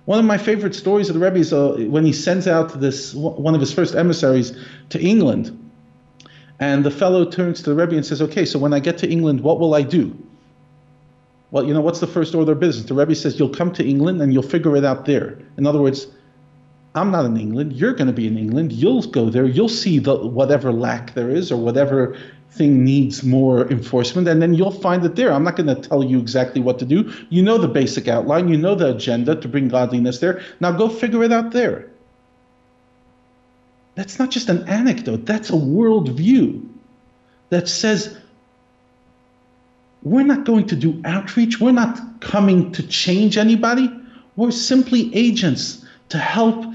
One 0.05 0.17
of 0.17 0.25
my 0.25 0.39
favorite 0.39 0.73
stories 0.73 1.09
of 1.09 1.13
the 1.13 1.23
Rebbe 1.23 1.37
is 1.37 1.53
uh, 1.53 1.73
when 1.87 2.03
he 2.03 2.13
sends 2.13 2.47
out 2.47 2.79
this 2.79 3.13
one 3.13 3.53
of 3.53 3.61
his 3.61 3.71
first 3.71 3.93
emissaries 3.93 4.57
to 4.89 4.99
England. 4.99 5.55
And 6.59 6.83
the 6.83 6.91
fellow 6.91 7.29
turns 7.29 7.61
to 7.61 7.69
the 7.69 7.75
Rebbe 7.75 7.95
and 7.95 8.03
says, 8.03 8.19
Okay, 8.19 8.45
so 8.45 8.57
when 8.57 8.73
I 8.73 8.79
get 8.79 8.97
to 8.99 9.07
England, 9.07 9.41
what 9.41 9.59
will 9.59 9.75
I 9.75 9.83
do? 9.83 10.17
Well, 11.51 11.65
you 11.65 11.73
know, 11.73 11.81
what's 11.81 11.99
the 11.99 12.07
first 12.07 12.35
order 12.35 12.51
of 12.51 12.59
business? 12.59 12.85
The 12.85 12.93
Rebbe 12.93 13.15
says, 13.15 13.39
you'll 13.39 13.49
come 13.49 13.71
to 13.73 13.87
England 13.87 14.21
and 14.21 14.31
you'll 14.31 14.43
figure 14.43 14.75
it 14.75 14.85
out 14.85 15.05
there. 15.05 15.39
In 15.57 15.65
other 15.65 15.81
words, 15.81 16.07
I'm 16.95 17.11
not 17.11 17.25
in 17.25 17.37
England. 17.37 17.73
You're 17.73 17.93
going 17.93 18.07
to 18.07 18.13
be 18.13 18.27
in 18.27 18.37
England. 18.37 18.71
You'll 18.71 19.01
go 19.03 19.29
there. 19.29 19.45
You'll 19.45 19.69
see 19.69 19.99
the 19.99 20.15
whatever 20.15 20.71
lack 20.71 21.13
there 21.13 21.29
is 21.29 21.51
or 21.51 21.57
whatever 21.57 22.17
thing 22.51 22.83
needs 22.83 23.23
more 23.23 23.69
enforcement, 23.69 24.27
and 24.27 24.41
then 24.41 24.55
you'll 24.55 24.71
find 24.71 25.05
it 25.05 25.15
there. 25.15 25.31
I'm 25.31 25.43
not 25.43 25.55
going 25.55 25.67
to 25.67 25.75
tell 25.75 26.03
you 26.03 26.19
exactly 26.19 26.61
what 26.61 26.79
to 26.79 26.85
do. 26.85 27.13
You 27.29 27.43
know 27.43 27.59
the 27.59 27.67
basic 27.67 28.07
outline. 28.07 28.47
You 28.47 28.57
know 28.57 28.73
the 28.73 28.95
agenda 28.95 29.35
to 29.35 29.47
bring 29.47 29.67
godliness 29.67 30.19
there. 30.19 30.41
Now 30.59 30.71
go 30.71 30.89
figure 30.89 31.23
it 31.23 31.31
out 31.31 31.51
there. 31.51 31.89
That's 33.93 34.17
not 34.17 34.31
just 34.31 34.49
an 34.49 34.67
anecdote. 34.67 35.25
That's 35.25 35.49
a 35.49 35.53
worldview 35.53 36.67
that 37.49 37.67
says 37.67 38.17
we're 40.03 40.23
not 40.23 40.45
going 40.45 40.67
to 40.67 40.75
do 40.75 41.01
outreach. 41.05 41.59
We're 41.59 41.71
not 41.71 42.21
coming 42.21 42.71
to 42.73 42.87
change 42.87 43.37
anybody. 43.37 43.89
We're 44.35 44.51
simply 44.51 45.13
agents 45.13 45.85
to 46.09 46.17
help 46.17 46.65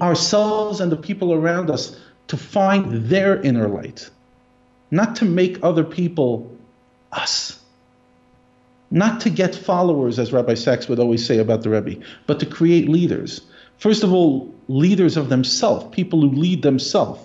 ourselves 0.00 0.80
and 0.80 0.90
the 0.90 0.96
people 0.96 1.32
around 1.32 1.70
us 1.70 1.98
to 2.28 2.36
find 2.36 3.08
their 3.08 3.40
inner 3.42 3.68
light, 3.68 4.10
not 4.90 5.14
to 5.16 5.24
make 5.24 5.62
other 5.62 5.84
people 5.84 6.50
us. 7.12 7.60
Not 8.90 9.20
to 9.22 9.30
get 9.30 9.54
followers, 9.54 10.18
as 10.18 10.32
Rabbi 10.32 10.54
Sacks 10.54 10.88
would 10.88 11.00
always 11.00 11.24
say 11.24 11.38
about 11.38 11.62
the 11.62 11.70
Rebbe, 11.70 12.04
but 12.26 12.38
to 12.40 12.46
create 12.46 12.88
leaders. 12.88 13.40
First 13.78 14.04
of 14.04 14.12
all, 14.12 14.52
leaders 14.68 15.16
of 15.16 15.28
themselves, 15.28 15.86
people 15.90 16.20
who 16.20 16.30
lead 16.30 16.62
themselves. 16.62 17.20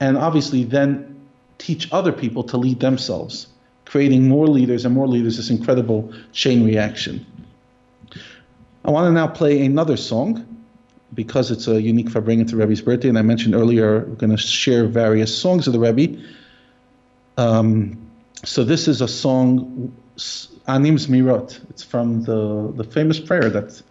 And 0.00 0.16
obviously, 0.16 0.64
then 0.64 1.12
teach 1.66 1.88
other 1.92 2.12
people 2.12 2.42
to 2.42 2.56
lead 2.56 2.80
themselves, 2.80 3.46
creating 3.84 4.28
more 4.28 4.48
leaders 4.48 4.84
and 4.84 4.94
more 4.94 5.06
leaders, 5.06 5.36
this 5.36 5.50
incredible 5.50 6.12
chain 6.32 6.64
reaction. 6.64 7.24
I 8.84 8.90
want 8.90 9.06
to 9.06 9.12
now 9.12 9.28
play 9.28 9.64
another 9.64 9.96
song. 9.96 10.30
because 11.14 11.50
it's 11.50 11.68
a 11.68 11.80
unique 11.80 12.08
Farbrengen 12.08 12.48
to 12.48 12.56
Rebbe's 12.56 12.80
birthday, 12.80 13.08
and 13.08 13.18
I 13.18 13.22
mentioned 13.22 13.54
earlier 13.54 14.00
we're 14.00 14.14
going 14.14 14.30
to 14.30 14.36
share 14.36 14.86
various 14.86 15.36
songs 15.36 15.66
of 15.66 15.72
the 15.72 15.78
Rebbe. 15.78 16.22
Um, 17.36 17.98
so 18.44 18.64
this 18.64 18.88
is 18.88 19.00
a 19.00 19.08
song, 19.08 19.94
Anim 20.66 20.96
Zmirot. 20.96 21.60
It's 21.70 21.82
from 21.82 22.22
the, 22.22 22.72
the 22.76 22.84
famous 22.84 23.20
prayer 23.20 23.50
that 23.50 23.82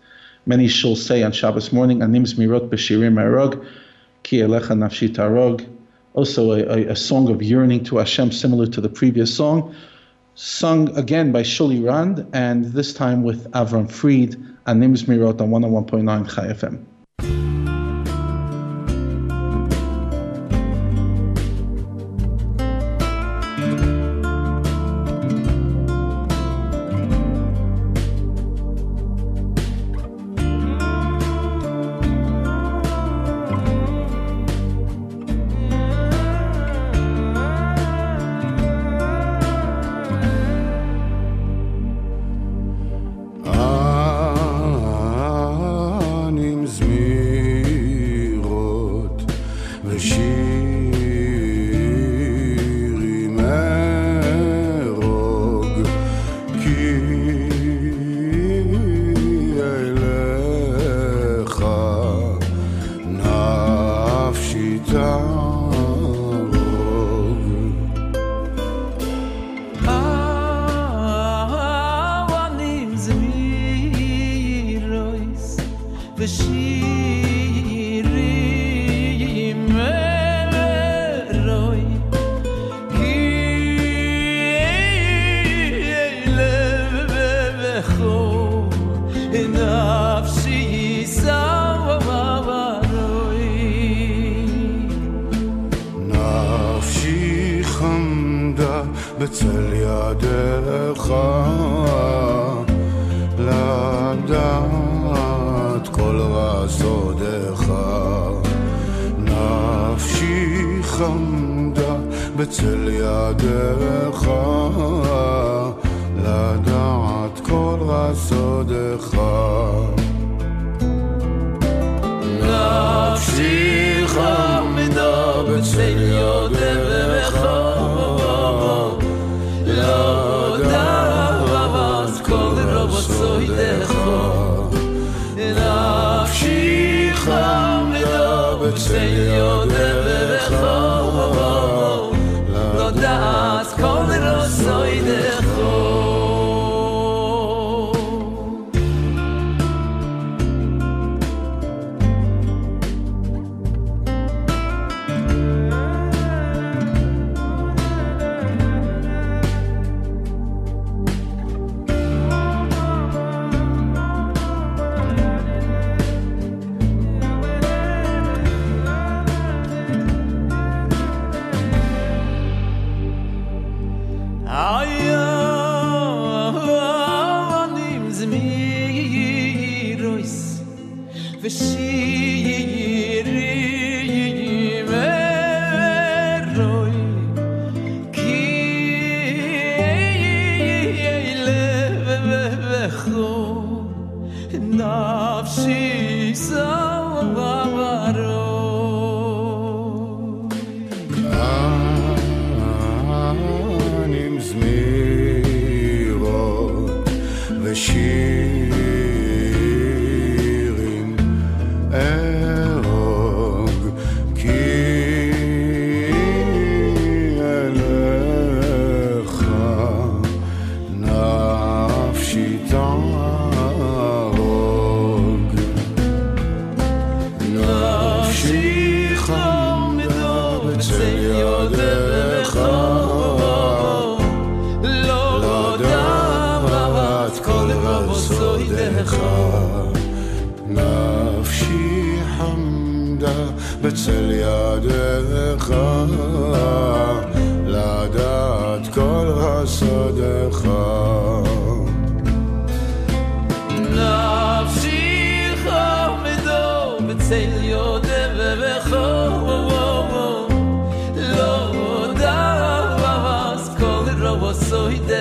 many 0.46 0.68
shall 0.68 0.96
say 0.96 1.24
on 1.24 1.32
Shabbos 1.32 1.72
morning, 1.72 2.02
Anim 2.02 2.26
Zmirot 2.26 2.70
B'Shirim 2.70 3.16
Arog, 3.16 3.66
Ki 4.24 4.40
Elecha 4.40 4.76
Nafshi 4.76 5.10
Tarog. 5.10 5.71
Also 6.14 6.52
a, 6.52 6.88
a, 6.88 6.96
song 6.96 7.30
of 7.30 7.42
yearning 7.42 7.84
to 7.86 7.98
Hashem, 7.98 8.32
similar 8.32 8.68
to 8.68 8.82
the 8.82 8.90
previous 8.90 9.34
song, 9.34 9.74
sung 10.36 10.96
again 10.98 11.32
by 11.32 11.42
Shuli 11.42 11.86
Rand, 11.86 12.28
and 12.34 12.66
this 12.66 12.94
time 12.94 13.24
with 13.24 13.50
Avram 13.52 13.90
Fried, 13.90 14.36
Anim 14.68 14.94
Zmirot 14.94 15.40
on 15.40 15.50
101.9 15.50 16.36
Chai 16.36 16.48
FM. 16.48 16.84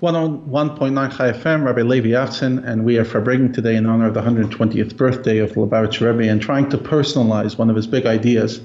101.9 0.00 1.14
Chai 1.14 1.30
FM, 1.30 1.66
Rabbi 1.66 1.82
Levi 1.82 2.08
Avtzon, 2.08 2.66
and 2.66 2.86
we 2.86 2.96
are 2.96 3.04
farbrengen 3.04 3.52
today 3.52 3.76
in 3.76 3.84
honor 3.84 4.06
of 4.06 4.14
the 4.14 4.22
120th 4.22 4.96
birthday 4.96 5.36
of 5.36 5.52
Lubavitch 5.52 6.00
Rebbe 6.00 6.26
and 6.26 6.40
trying 6.40 6.70
to 6.70 6.78
personalize 6.78 7.58
one 7.58 7.68
of 7.68 7.76
his 7.76 7.86
big 7.86 8.06
ideas, 8.06 8.62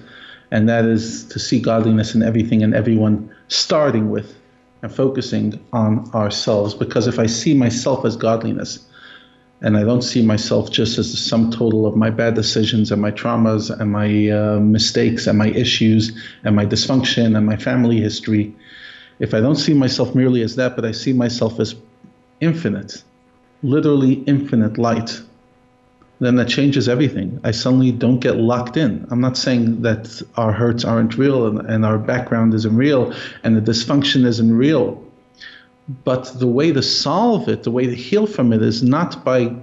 and 0.52 0.70
that 0.70 0.86
is 0.86 1.26
to 1.26 1.38
see 1.38 1.60
godliness 1.60 2.16
in 2.16 2.24
everything 2.24 2.64
and 2.64 2.74
everyone, 2.74 3.30
starting 3.50 4.10
with 4.12 4.34
and 4.82 4.96
focusing 4.96 5.60
on 5.74 6.10
ourselves. 6.14 6.74
Because 6.74 7.06
if 7.06 7.20
I 7.20 7.26
see 7.26 7.54
myself 7.54 8.06
as 8.06 8.16
godliness, 8.16 8.88
and 9.60 9.76
I 9.76 9.84
don't 9.84 10.04
see 10.04 10.26
myself 10.26 10.72
just 10.72 10.98
as 10.98 11.12
the 11.12 11.18
sum 11.18 11.52
total 11.52 11.86
of 11.86 11.98
my 11.98 12.12
bad 12.12 12.36
decisions 12.36 12.94
and 12.94 13.02
my 13.02 13.12
traumas 13.12 13.78
and 13.78 13.92
my 13.92 14.30
uh, 14.30 14.62
mistakes 14.62 15.28
and 15.28 15.38
my 15.38 15.48
issues 15.48 16.18
and 16.46 16.56
my 16.56 16.66
dysfunction 16.66 17.36
and 17.36 17.46
my 17.46 17.58
family 17.58 18.00
history, 18.00 18.56
if 19.20 19.34
I 19.34 19.40
don't 19.40 19.56
see 19.56 19.74
myself 19.74 20.14
merely 20.14 20.42
as 20.42 20.56
that, 20.58 20.76
but 20.76 20.86
I 20.86 20.92
see 20.92 21.14
myself 21.14 21.60
as 21.60 21.76
infinite, 22.42 23.04
literally 23.64 24.14
infinite 24.14 24.78
light, 24.78 25.22
then 26.20 26.36
that 26.36 26.48
changes 26.48 26.88
everything. 26.88 27.40
I 27.44 27.52
suddenly 27.52 27.92
don't 27.92 28.20
get 28.20 28.38
locked 28.38 28.78
in. 28.78 29.06
I'm 29.12 29.22
not 29.22 29.38
saying 29.38 29.82
that 29.82 30.22
our 30.38 30.52
hurts 30.52 30.86
aren't 30.86 31.18
real 31.18 31.48
and, 31.48 31.70
and 31.70 31.86
our 31.86 31.98
background 31.98 32.54
isn't 32.54 32.76
real 32.76 33.14
and 33.44 33.58
the 33.58 33.72
dysfunction 33.72 34.26
isn't 34.26 34.56
real. 34.56 35.04
But 36.04 36.40
the 36.40 36.48
way 36.48 36.72
to 36.72 36.82
solve 36.82 37.48
it, 37.50 37.64
the 37.64 37.72
way 37.72 37.86
to 37.86 37.94
heal 37.94 38.28
from 38.28 38.54
it, 38.54 38.62
is 38.62 38.82
not 38.82 39.24
by 39.24 39.56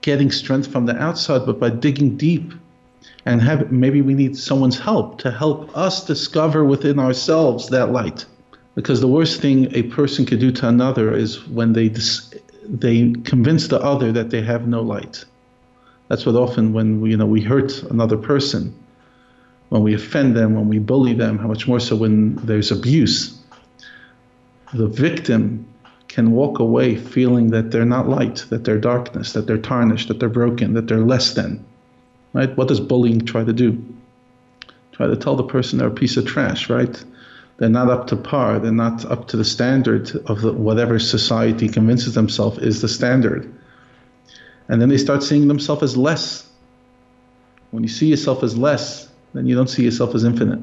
getting 0.00 0.30
strength 0.30 0.70
from 0.70 0.86
the 0.86 0.96
outside, 0.96 1.44
but 1.44 1.60
by 1.60 1.70
digging 1.70 2.16
deep. 2.16 2.54
And 3.26 3.42
have, 3.42 3.70
maybe 3.70 4.00
we 4.00 4.14
need 4.14 4.38
someone's 4.38 4.78
help 4.78 5.18
to 5.18 5.30
help 5.30 5.76
us 5.76 6.06
discover 6.06 6.64
within 6.64 6.98
ourselves 6.98 7.68
that 7.68 7.92
light. 7.92 8.24
Because 8.78 9.00
the 9.00 9.08
worst 9.08 9.40
thing 9.40 9.74
a 9.74 9.82
person 9.82 10.24
could 10.24 10.38
do 10.38 10.52
to 10.52 10.68
another 10.68 11.12
is 11.12 11.44
when 11.48 11.72
they 11.72 11.88
dis- 11.88 12.32
they 12.64 13.10
convince 13.24 13.66
the 13.66 13.80
other 13.80 14.12
that 14.12 14.30
they 14.30 14.40
have 14.40 14.68
no 14.68 14.82
light. 14.82 15.24
That's 16.06 16.24
what 16.24 16.36
often 16.36 16.72
when 16.72 17.00
we, 17.00 17.10
you 17.10 17.16
know 17.16 17.26
we 17.26 17.40
hurt 17.40 17.82
another 17.82 18.16
person, 18.16 18.72
when 19.70 19.82
we 19.82 19.94
offend 19.94 20.36
them, 20.36 20.54
when 20.54 20.68
we 20.68 20.78
bully 20.78 21.12
them, 21.12 21.38
how 21.38 21.48
much 21.48 21.66
more 21.66 21.80
so 21.80 21.96
when 21.96 22.36
there's 22.36 22.70
abuse. 22.70 23.36
The 24.74 24.86
victim 24.86 25.66
can 26.06 26.30
walk 26.30 26.60
away 26.60 26.94
feeling 26.94 27.50
that 27.50 27.72
they're 27.72 27.92
not 27.96 28.08
light, 28.08 28.46
that 28.50 28.62
they're 28.62 28.78
darkness, 28.78 29.32
that 29.32 29.48
they're 29.48 29.58
tarnished, 29.58 30.06
that 30.06 30.20
they're 30.20 30.28
broken, 30.28 30.74
that 30.74 30.86
they're 30.86 31.04
less 31.14 31.34
than. 31.34 31.64
Right? 32.32 32.56
What 32.56 32.68
does 32.68 32.78
bullying 32.78 33.22
try 33.22 33.42
to 33.42 33.52
do? 33.52 33.84
Try 34.92 35.08
to 35.08 35.16
tell 35.16 35.34
the 35.34 35.42
person 35.42 35.80
they're 35.80 35.88
a 35.88 36.02
piece 36.02 36.16
of 36.16 36.26
trash, 36.26 36.70
right? 36.70 37.04
They're 37.58 37.68
not 37.68 37.90
up 37.90 38.06
to 38.08 38.16
par. 38.16 38.60
They're 38.60 38.72
not 38.72 39.04
up 39.04 39.28
to 39.28 39.36
the 39.36 39.44
standard 39.44 40.10
of 40.26 40.40
the, 40.40 40.52
whatever 40.52 40.98
society 40.98 41.68
convinces 41.68 42.14
themselves 42.14 42.58
is 42.58 42.80
the 42.80 42.88
standard. 42.88 43.52
And 44.68 44.80
then 44.80 44.88
they 44.88 44.96
start 44.96 45.22
seeing 45.22 45.48
themselves 45.48 45.82
as 45.82 45.96
less. 45.96 46.48
When 47.70 47.82
you 47.82 47.88
see 47.88 48.06
yourself 48.06 48.42
as 48.42 48.56
less, 48.56 49.08
then 49.34 49.46
you 49.46 49.54
don't 49.54 49.68
see 49.68 49.82
yourself 49.84 50.14
as 50.14 50.24
infinite. 50.24 50.60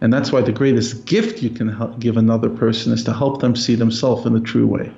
And 0.00 0.12
that's 0.12 0.32
why 0.32 0.40
the 0.40 0.52
greatest 0.52 1.04
gift 1.04 1.42
you 1.42 1.50
can 1.50 1.96
give 1.98 2.16
another 2.16 2.48
person 2.48 2.92
is 2.92 3.04
to 3.04 3.12
help 3.12 3.40
them 3.40 3.54
see 3.54 3.74
themselves 3.74 4.26
in 4.26 4.32
the 4.32 4.40
true 4.40 4.66
way. 4.66 4.92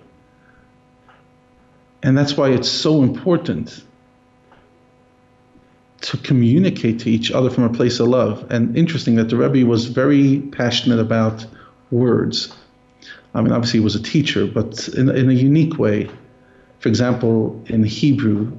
And 2.02 2.16
that's 2.16 2.36
why 2.36 2.50
it's 2.50 2.68
so 2.68 3.02
important 3.02 3.82
to 6.04 6.18
communicate 6.18 6.98
to 6.98 7.10
each 7.10 7.32
other 7.32 7.48
from 7.48 7.64
a 7.64 7.70
place 7.70 7.98
of 7.98 8.08
love. 8.08 8.46
And 8.50 8.76
interesting 8.76 9.14
that 9.14 9.30
the 9.30 9.36
Rebbe 9.38 9.66
was 9.66 9.86
very 9.86 10.40
passionate 10.52 11.00
about 11.00 11.46
words. 11.90 12.54
I 13.34 13.40
mean, 13.40 13.52
obviously, 13.52 13.80
he 13.80 13.84
was 13.84 13.94
a 13.94 14.02
teacher, 14.02 14.46
but 14.46 14.86
in, 14.88 15.08
in 15.08 15.30
a 15.30 15.32
unique 15.32 15.78
way. 15.78 16.10
For 16.80 16.90
example, 16.90 17.64
in 17.68 17.82
Hebrew, 17.84 18.52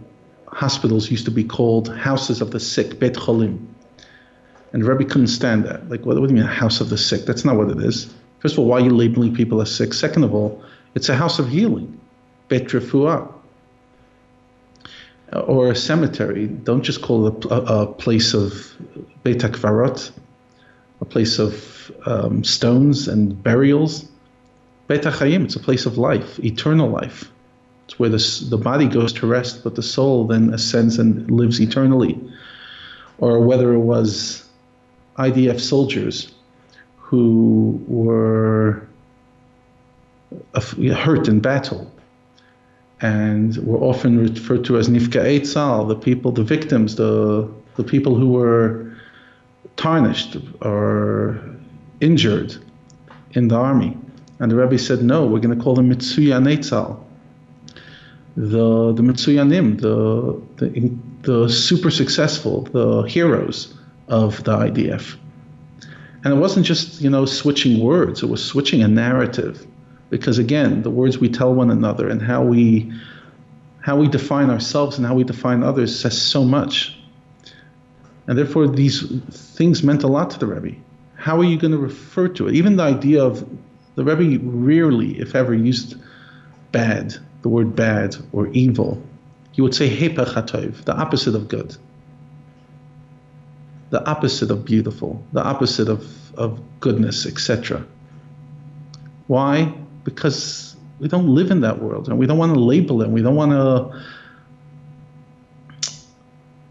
hospitals 0.47 1.11
used 1.11 1.25
to 1.25 1.31
be 1.31 1.43
called 1.43 1.95
houses 1.95 2.41
of 2.41 2.49
the 2.49 2.59
sick, 2.59 2.99
Bet 2.99 3.13
Cholim. 3.13 3.63
And 4.73 4.83
the 4.83 4.91
Rebbe 4.91 5.07
couldn't 5.07 5.27
stand 5.27 5.65
that. 5.65 5.87
Like, 5.87 6.03
what, 6.03 6.19
what 6.19 6.27
do 6.27 6.33
you 6.33 6.41
mean, 6.41 6.49
a 6.49 6.53
house 6.53 6.81
of 6.81 6.89
the 6.89 6.97
sick? 6.97 7.25
That's 7.27 7.45
not 7.45 7.57
what 7.57 7.69
it 7.69 7.77
is. 7.79 8.11
First 8.39 8.55
of 8.55 8.59
all, 8.59 8.65
why 8.65 8.77
are 8.77 8.83
you 8.83 8.89
labeling 8.89 9.35
people 9.35 9.61
as 9.61 9.73
sick? 9.73 9.93
Second 9.93 10.23
of 10.23 10.33
all, 10.33 10.63
it's 10.95 11.09
a 11.09 11.15
house 11.15 11.37
of 11.37 11.47
healing, 11.47 12.01
Bet 12.49 12.63
Refuah 12.69 13.34
or 15.39 15.71
a 15.71 15.75
cemetery, 15.75 16.47
don't 16.47 16.83
just 16.83 17.01
call 17.01 17.27
it 17.27 17.45
a, 17.45 17.55
a 17.55 17.87
place 17.87 18.33
of 18.33 18.73
Beit 19.23 19.39
HaKvarot, 19.39 20.11
a 21.01 21.05
place 21.05 21.39
of 21.39 21.91
um, 22.05 22.43
stones 22.43 23.07
and 23.07 23.41
burials. 23.43 24.07
Beit 24.87 25.01
HaChayim, 25.01 25.45
it's 25.45 25.55
a 25.55 25.59
place 25.59 25.85
of 25.85 25.97
life, 25.97 26.39
eternal 26.39 26.89
life. 26.89 27.29
It's 27.85 27.99
where 27.99 28.09
the, 28.09 28.45
the 28.49 28.57
body 28.57 28.87
goes 28.87 29.13
to 29.13 29.27
rest, 29.27 29.63
but 29.63 29.75
the 29.75 29.83
soul 29.83 30.25
then 30.25 30.53
ascends 30.53 30.97
and 30.97 31.29
lives 31.29 31.61
eternally. 31.61 32.19
Or 33.19 33.39
whether 33.39 33.73
it 33.73 33.79
was 33.79 34.47
IDF 35.17 35.59
soldiers 35.59 36.31
who 36.97 37.81
were 37.87 38.87
hurt 40.53 41.27
in 41.27 41.39
battle 41.39 41.91
and 43.01 43.57
were 43.57 43.77
often 43.77 44.19
referred 44.19 44.63
to 44.65 44.77
as 44.77 44.87
nifka'ei 44.87 45.41
tzal, 45.41 45.87
the 45.87 45.95
people, 45.95 46.31
the 46.31 46.43
victims, 46.43 46.95
the 46.95 47.49
the 47.75 47.83
people 47.83 48.15
who 48.15 48.29
were 48.29 48.93
tarnished 49.75 50.37
or 50.61 51.41
injured 51.99 52.55
in 53.31 53.49
the 53.49 53.55
army. 53.55 53.97
And 54.39 54.51
the 54.51 54.55
Rebbe 54.55 54.77
said, 54.79 55.03
no, 55.03 55.25
we're 55.25 55.39
going 55.39 55.57
to 55.57 55.61
call 55.61 55.75
them 55.75 55.89
mitsuyanei 55.89 56.59
tzal, 56.59 57.03
the 58.37 58.93
the 58.93 59.03
mitsuyanim, 59.03 59.79
the, 59.81 60.41
the 60.57 60.91
the 61.23 61.49
super 61.49 61.91
successful, 61.91 62.61
the 62.63 63.03
heroes 63.03 63.73
of 64.07 64.43
the 64.43 64.55
IDF. 64.55 65.17
And 66.23 66.33
it 66.33 66.37
wasn't 66.37 66.65
just 66.65 67.01
you 67.01 67.09
know 67.09 67.25
switching 67.25 67.83
words; 67.83 68.23
it 68.23 68.29
was 68.29 68.43
switching 68.43 68.81
a 68.81 68.87
narrative 68.87 69.65
because 70.09 70.37
again 70.37 70.81
the 70.83 70.89
words 70.89 71.17
we 71.17 71.29
tell 71.29 71.53
one 71.53 71.71
another 71.71 72.09
and 72.09 72.21
how 72.21 72.43
we 72.43 72.91
how 73.81 73.95
we 73.95 74.07
define 74.07 74.49
ourselves 74.49 74.97
and 74.97 75.05
how 75.05 75.13
we 75.13 75.23
define 75.23 75.61
others 75.61 75.97
says 75.99 76.19
so 76.19 76.43
much. 76.43 76.97
And 78.25 78.35
therefore 78.35 78.67
these 78.67 79.07
things 79.55 79.83
meant 79.83 80.01
a 80.01 80.07
lot 80.07 80.31
to 80.31 80.39
the 80.39 80.47
rebbe. 80.47 80.75
How 81.15 81.37
are 81.39 81.43
you 81.43 81.57
going 81.57 81.71
to 81.71 81.77
refer 81.77 82.27
to 82.29 82.47
it? 82.47 82.55
Even 82.55 82.77
the 82.77 82.83
idea 82.83 83.23
of 83.23 83.47
the 83.93 84.03
rebbe 84.03 84.43
rarely 84.43 85.19
if 85.19 85.35
ever 85.35 85.53
used 85.53 85.95
bad 86.71 87.15
the 87.43 87.49
word 87.49 87.75
bad 87.75 88.15
or 88.31 88.47
evil. 88.47 88.99
He 89.51 89.61
would 89.61 89.75
say 89.75 89.87
the 89.87 90.95
opposite 90.97 91.35
of 91.35 91.47
good. 91.47 91.77
The 93.91 94.09
opposite 94.09 94.49
of 94.49 94.65
beautiful 94.65 95.23
the 95.31 95.43
opposite 95.43 95.89
of, 95.89 96.35
of 96.35 96.59
goodness 96.79 97.25
etc 97.25 97.85
why 99.27 99.73
because 100.05 100.77
we 100.99 101.09
don't 101.09 101.27
live 101.27 101.51
in 101.51 101.59
that 101.61 101.81
world 101.81 102.07
and 102.07 102.17
we 102.17 102.25
don't 102.25 102.37
want 102.37 102.53
to 102.53 102.59
label 102.59 103.01
it. 103.01 103.05
and 103.05 103.13
We 103.13 103.21
don't 103.21 103.35
want 103.35 103.51
to 103.51 104.01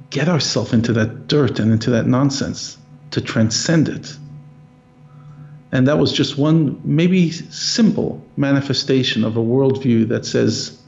get 0.09 0.29
ourselves 0.29 0.73
into 0.73 0.95
that 0.95 1.27
dirt 1.27 1.59
and 1.59 1.71
into 1.71 1.91
that 1.91 2.07
nonsense 2.07 2.79
to 3.11 3.21
transcend 3.21 3.89
it. 3.89 4.17
And 5.73 5.89
that 5.89 5.99
was 5.99 6.13
just 6.13 6.39
one, 6.39 6.81
maybe 6.85 7.31
simple 7.33 8.25
manifestation 8.37 9.25
of 9.25 9.37
a 9.37 9.41
worldview 9.41 10.09
that 10.09 10.25
says 10.25 10.81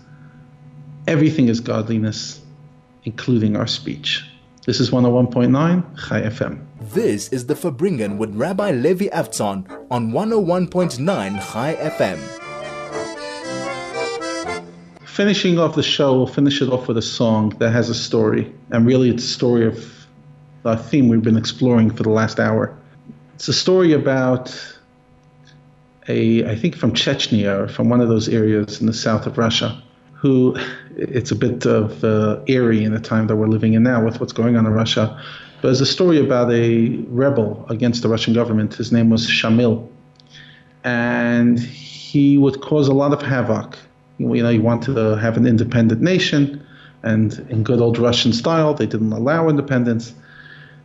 everything 1.09 1.49
is 1.49 1.61
godliness, 1.61 2.41
including 3.05 3.57
our 3.57 3.67
speech. 3.67 4.25
This 4.65 4.81
is 4.81 4.91
101.9 4.91 6.09
Chai 6.09 6.23
FM. 6.23 6.65
This 6.81 7.29
is 7.29 7.47
the 7.47 7.55
Farbrengen 7.55 8.17
with 8.17 8.35
Rabbi 8.35 8.71
Levi 8.71 9.07
Avtzon 9.09 9.76
on 9.91 10.11
101.9 10.11 11.53
Chai 11.53 11.75
FM. 11.77 12.19
Finishing 15.07 15.59
off 15.59 15.75
the 15.75 15.83
show, 15.83 16.17
we'll 16.17 16.27
finish 16.27 16.61
it 16.61 16.69
off 16.69 16.89
with 16.89 16.99
a 16.99 17.03
song 17.03 17.51
that 17.59 17.71
has 17.71 17.89
a 17.89 17.95
story. 17.95 18.53
And 18.71 18.87
really, 18.87 19.09
it's 19.11 19.25
a 19.25 19.29
story 19.29 19.67
of 19.67 20.07
the 20.63 20.77
theme 20.77 21.09
we've 21.09 21.23
been 21.23 21.37
exploring 21.37 21.91
for 21.91 22.03
the 22.03 22.11
last 22.11 22.41
hour. 22.41 22.77
It's 23.35 23.49
a 23.49 23.53
story 23.53 23.93
about 23.93 24.55
a, 26.09 26.49
I 26.51 26.57
think 26.57 26.77
from 26.77 26.93
Chechnya 26.93 27.61
or 27.61 27.69
from 27.69 27.89
one 27.89 28.01
of 28.01 28.09
those 28.09 28.29
areas 28.29 28.81
in 28.81 28.87
the 28.87 28.93
south 28.93 29.27
of 29.27 29.39
Russia, 29.39 29.83
who 30.13 30.57
it's 30.97 31.31
a 31.31 31.37
bit 31.37 31.65
of 31.67 32.03
uh, 32.03 32.41
eerie 32.47 32.85
in 32.85 32.93
the 32.93 33.01
time 33.01 33.27
that 33.29 33.37
we're 33.37 33.49
living 33.49 33.75
in 33.75 33.83
now 33.83 34.05
with 34.05 34.21
what's 34.21 34.33
going 34.33 34.57
on 34.57 34.67
in 34.67 34.73
Russia. 34.73 35.23
But 35.57 35.69
there's 35.69 35.81
a 35.81 35.87
story 35.87 36.19
about 36.19 36.53
a 36.53 36.89
rebel 37.09 37.65
against 37.69 38.03
the 38.03 38.09
Russian 38.09 38.35
government. 38.35 38.75
His 38.75 38.93
name 38.93 39.11
was 39.11 39.27
Shamil. 39.27 39.89
And 40.85 41.59
he 41.59 42.39
would 42.39 42.61
cause 42.61 42.89
a 42.89 42.95
lot 42.95 43.13
of 43.13 43.23
havoc. 43.23 43.79
You 44.19 44.43
know, 44.43 44.51
he 44.51 44.59
wanted 44.59 44.95
to 44.95 45.17
have 45.17 45.37
an 45.37 45.47
independent 45.47 46.01
nation. 46.01 46.65
And 47.03 47.39
in 47.51 47.63
good 47.63 47.81
old 47.81 47.99
Russian 47.99 48.33
style, 48.33 48.75
they 48.75 48.87
didn't 48.87 49.13
allow 49.13 49.49
independence. 49.49 50.15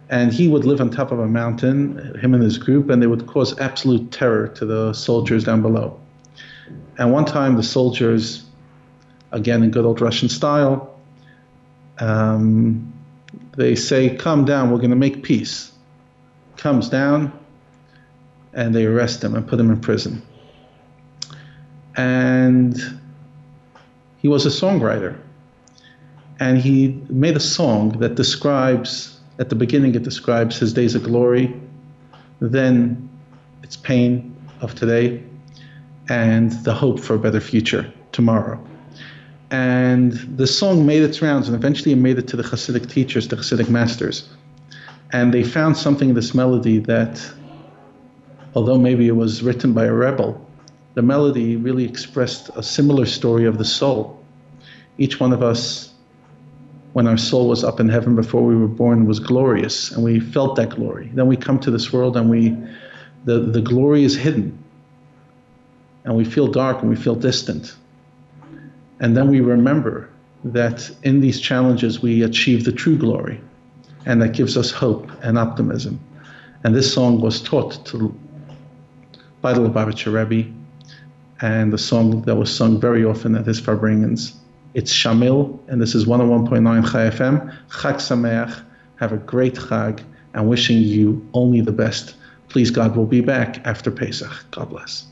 And 0.09 0.33
he 0.33 0.47
would 0.47 0.65
live 0.65 0.81
on 0.81 0.89
top 0.89 1.11
of 1.11 1.19
a 1.19 1.27
mountain, 1.27 2.17
him 2.19 2.33
and 2.33 2.43
his 2.43 2.57
group, 2.57 2.89
and 2.89 3.01
they 3.01 3.07
would 3.07 3.27
cause 3.27 3.57
absolute 3.59 4.11
terror 4.11 4.47
to 4.49 4.65
the 4.65 4.93
soldiers 4.93 5.43
down 5.43 5.61
below. 5.61 5.99
And 6.97 7.11
one 7.11 7.25
time 7.25 7.55
the 7.55 7.63
soldiers, 7.63 8.43
again 9.31 9.63
in 9.63 9.71
good 9.71 9.85
old 9.85 10.01
Russian 10.01 10.27
style, 10.29 10.99
um, 11.99 12.91
they 13.55 13.75
say, 13.75 14.15
Come 14.15 14.45
down, 14.45 14.71
we're 14.71 14.77
going 14.77 14.91
to 14.91 14.95
make 14.95 15.23
peace. 15.23 15.71
Comes 16.57 16.89
down, 16.89 17.37
and 18.53 18.73
they 18.73 18.85
arrest 18.85 19.23
him 19.23 19.35
and 19.35 19.47
put 19.47 19.59
him 19.59 19.71
in 19.71 19.79
prison. 19.79 20.21
And 21.95 22.75
he 24.19 24.27
was 24.27 24.45
a 24.45 24.49
songwriter. 24.49 25.17
And 26.39 26.57
he 26.57 26.99
made 27.09 27.35
a 27.35 27.41
song 27.41 27.99
that 27.99 28.15
describes, 28.15 29.19
at 29.39 29.49
the 29.49 29.55
beginning, 29.55 29.95
it 29.95 30.03
describes 30.03 30.57
his 30.57 30.73
days 30.73 30.95
of 30.95 31.03
glory, 31.03 31.53
then 32.39 33.09
its 33.63 33.77
pain 33.77 34.35
of 34.61 34.73
today, 34.75 35.23
and 36.09 36.51
the 36.63 36.73
hope 36.73 36.99
for 36.99 37.15
a 37.15 37.19
better 37.19 37.39
future 37.39 37.91
tomorrow. 38.11 38.59
And 39.51 40.13
the 40.37 40.47
song 40.47 40.85
made 40.85 41.03
its 41.03 41.21
rounds, 41.21 41.49
and 41.49 41.55
eventually 41.55 41.91
it 41.91 41.97
made 41.97 42.17
it 42.17 42.27
to 42.29 42.37
the 42.37 42.43
Hasidic 42.43 42.89
teachers, 42.89 43.27
the 43.27 43.35
Hasidic 43.35 43.69
masters. 43.69 44.29
And 45.11 45.33
they 45.33 45.43
found 45.43 45.75
something 45.75 46.09
in 46.09 46.15
this 46.15 46.33
melody 46.33 46.79
that, 46.79 47.21
although 48.55 48.77
maybe 48.79 49.09
it 49.09 49.15
was 49.15 49.43
written 49.43 49.73
by 49.73 49.85
a 49.85 49.93
rebel, 49.93 50.47
the 50.93 51.01
melody 51.01 51.57
really 51.57 51.83
expressed 51.83 52.49
a 52.55 52.63
similar 52.63 53.05
story 53.05 53.45
of 53.45 53.57
the 53.57 53.65
soul. 53.65 54.23
Each 54.97 55.19
one 55.19 55.33
of 55.33 55.43
us, 55.43 55.93
when 56.93 57.05
our 57.05 57.17
soul 57.17 57.49
was 57.49 57.61
up 57.61 57.81
in 57.81 57.89
heaven 57.89 58.15
before 58.15 58.43
we 58.43 58.55
were 58.55 58.69
born, 58.69 59.05
was 59.05 59.19
glorious, 59.19 59.91
and 59.91 60.01
we 60.01 60.21
felt 60.21 60.55
that 60.55 60.69
glory. 60.69 61.11
Then 61.13 61.27
we 61.27 61.35
come 61.35 61.59
to 61.59 61.71
this 61.71 61.91
world 61.91 62.15
and 62.15 62.29
we, 62.29 62.55
the, 63.25 63.39
the 63.39 63.61
glory 63.61 64.05
is 64.05 64.15
hidden, 64.15 64.57
and 66.05 66.15
we 66.15 66.23
feel 66.23 66.47
dark 66.47 66.79
and 66.81 66.89
we 66.89 66.95
feel 66.95 67.15
distant. 67.15 67.75
And 69.01 69.17
then 69.17 69.29
we 69.29 69.41
remember 69.41 70.09
that 70.43 70.89
in 71.03 71.21
these 71.21 71.41
challenges 71.41 72.01
we 72.01 72.23
achieve 72.23 72.65
the 72.65 72.71
true 72.71 72.97
glory, 72.97 73.41
and 74.05 74.21
that 74.21 74.33
gives 74.33 74.55
us 74.55 74.71
hope 74.71 75.11
and 75.23 75.37
optimism. 75.37 75.99
And 76.63 76.75
this 76.75 76.93
song 76.93 77.19
was 77.19 77.41
taught 77.41 77.83
to 77.87 78.15
by 79.41 79.53
the 79.53 79.59
Lubavitcher 79.59 80.13
Rebbe, 80.13 80.47
and 81.41 81.73
the 81.73 81.79
song 81.79 82.21
that 82.21 82.35
was 82.35 82.55
sung 82.55 82.79
very 82.79 83.03
often 83.03 83.33
at 83.33 83.47
his 83.47 83.59
Farbrengens. 83.59 84.35
It's 84.75 84.93
Shamil, 84.93 85.59
and 85.67 85.81
this 85.81 85.95
is 85.95 86.05
101.9 86.05 86.91
Chai 86.91 87.09
FM. 87.09 87.51
Chag 87.69 87.95
Sameach. 87.95 88.63
Have 88.97 89.13
a 89.13 89.17
great 89.17 89.55
Chag, 89.55 90.03
and 90.35 90.47
wishing 90.47 90.77
you 90.77 91.27
only 91.33 91.61
the 91.61 91.71
best. 91.71 92.13
Please, 92.49 92.69
God, 92.69 92.95
we'll 92.95 93.07
be 93.07 93.21
back 93.21 93.65
after 93.65 93.89
Pesach. 93.89 94.31
God 94.51 94.69
bless. 94.69 95.07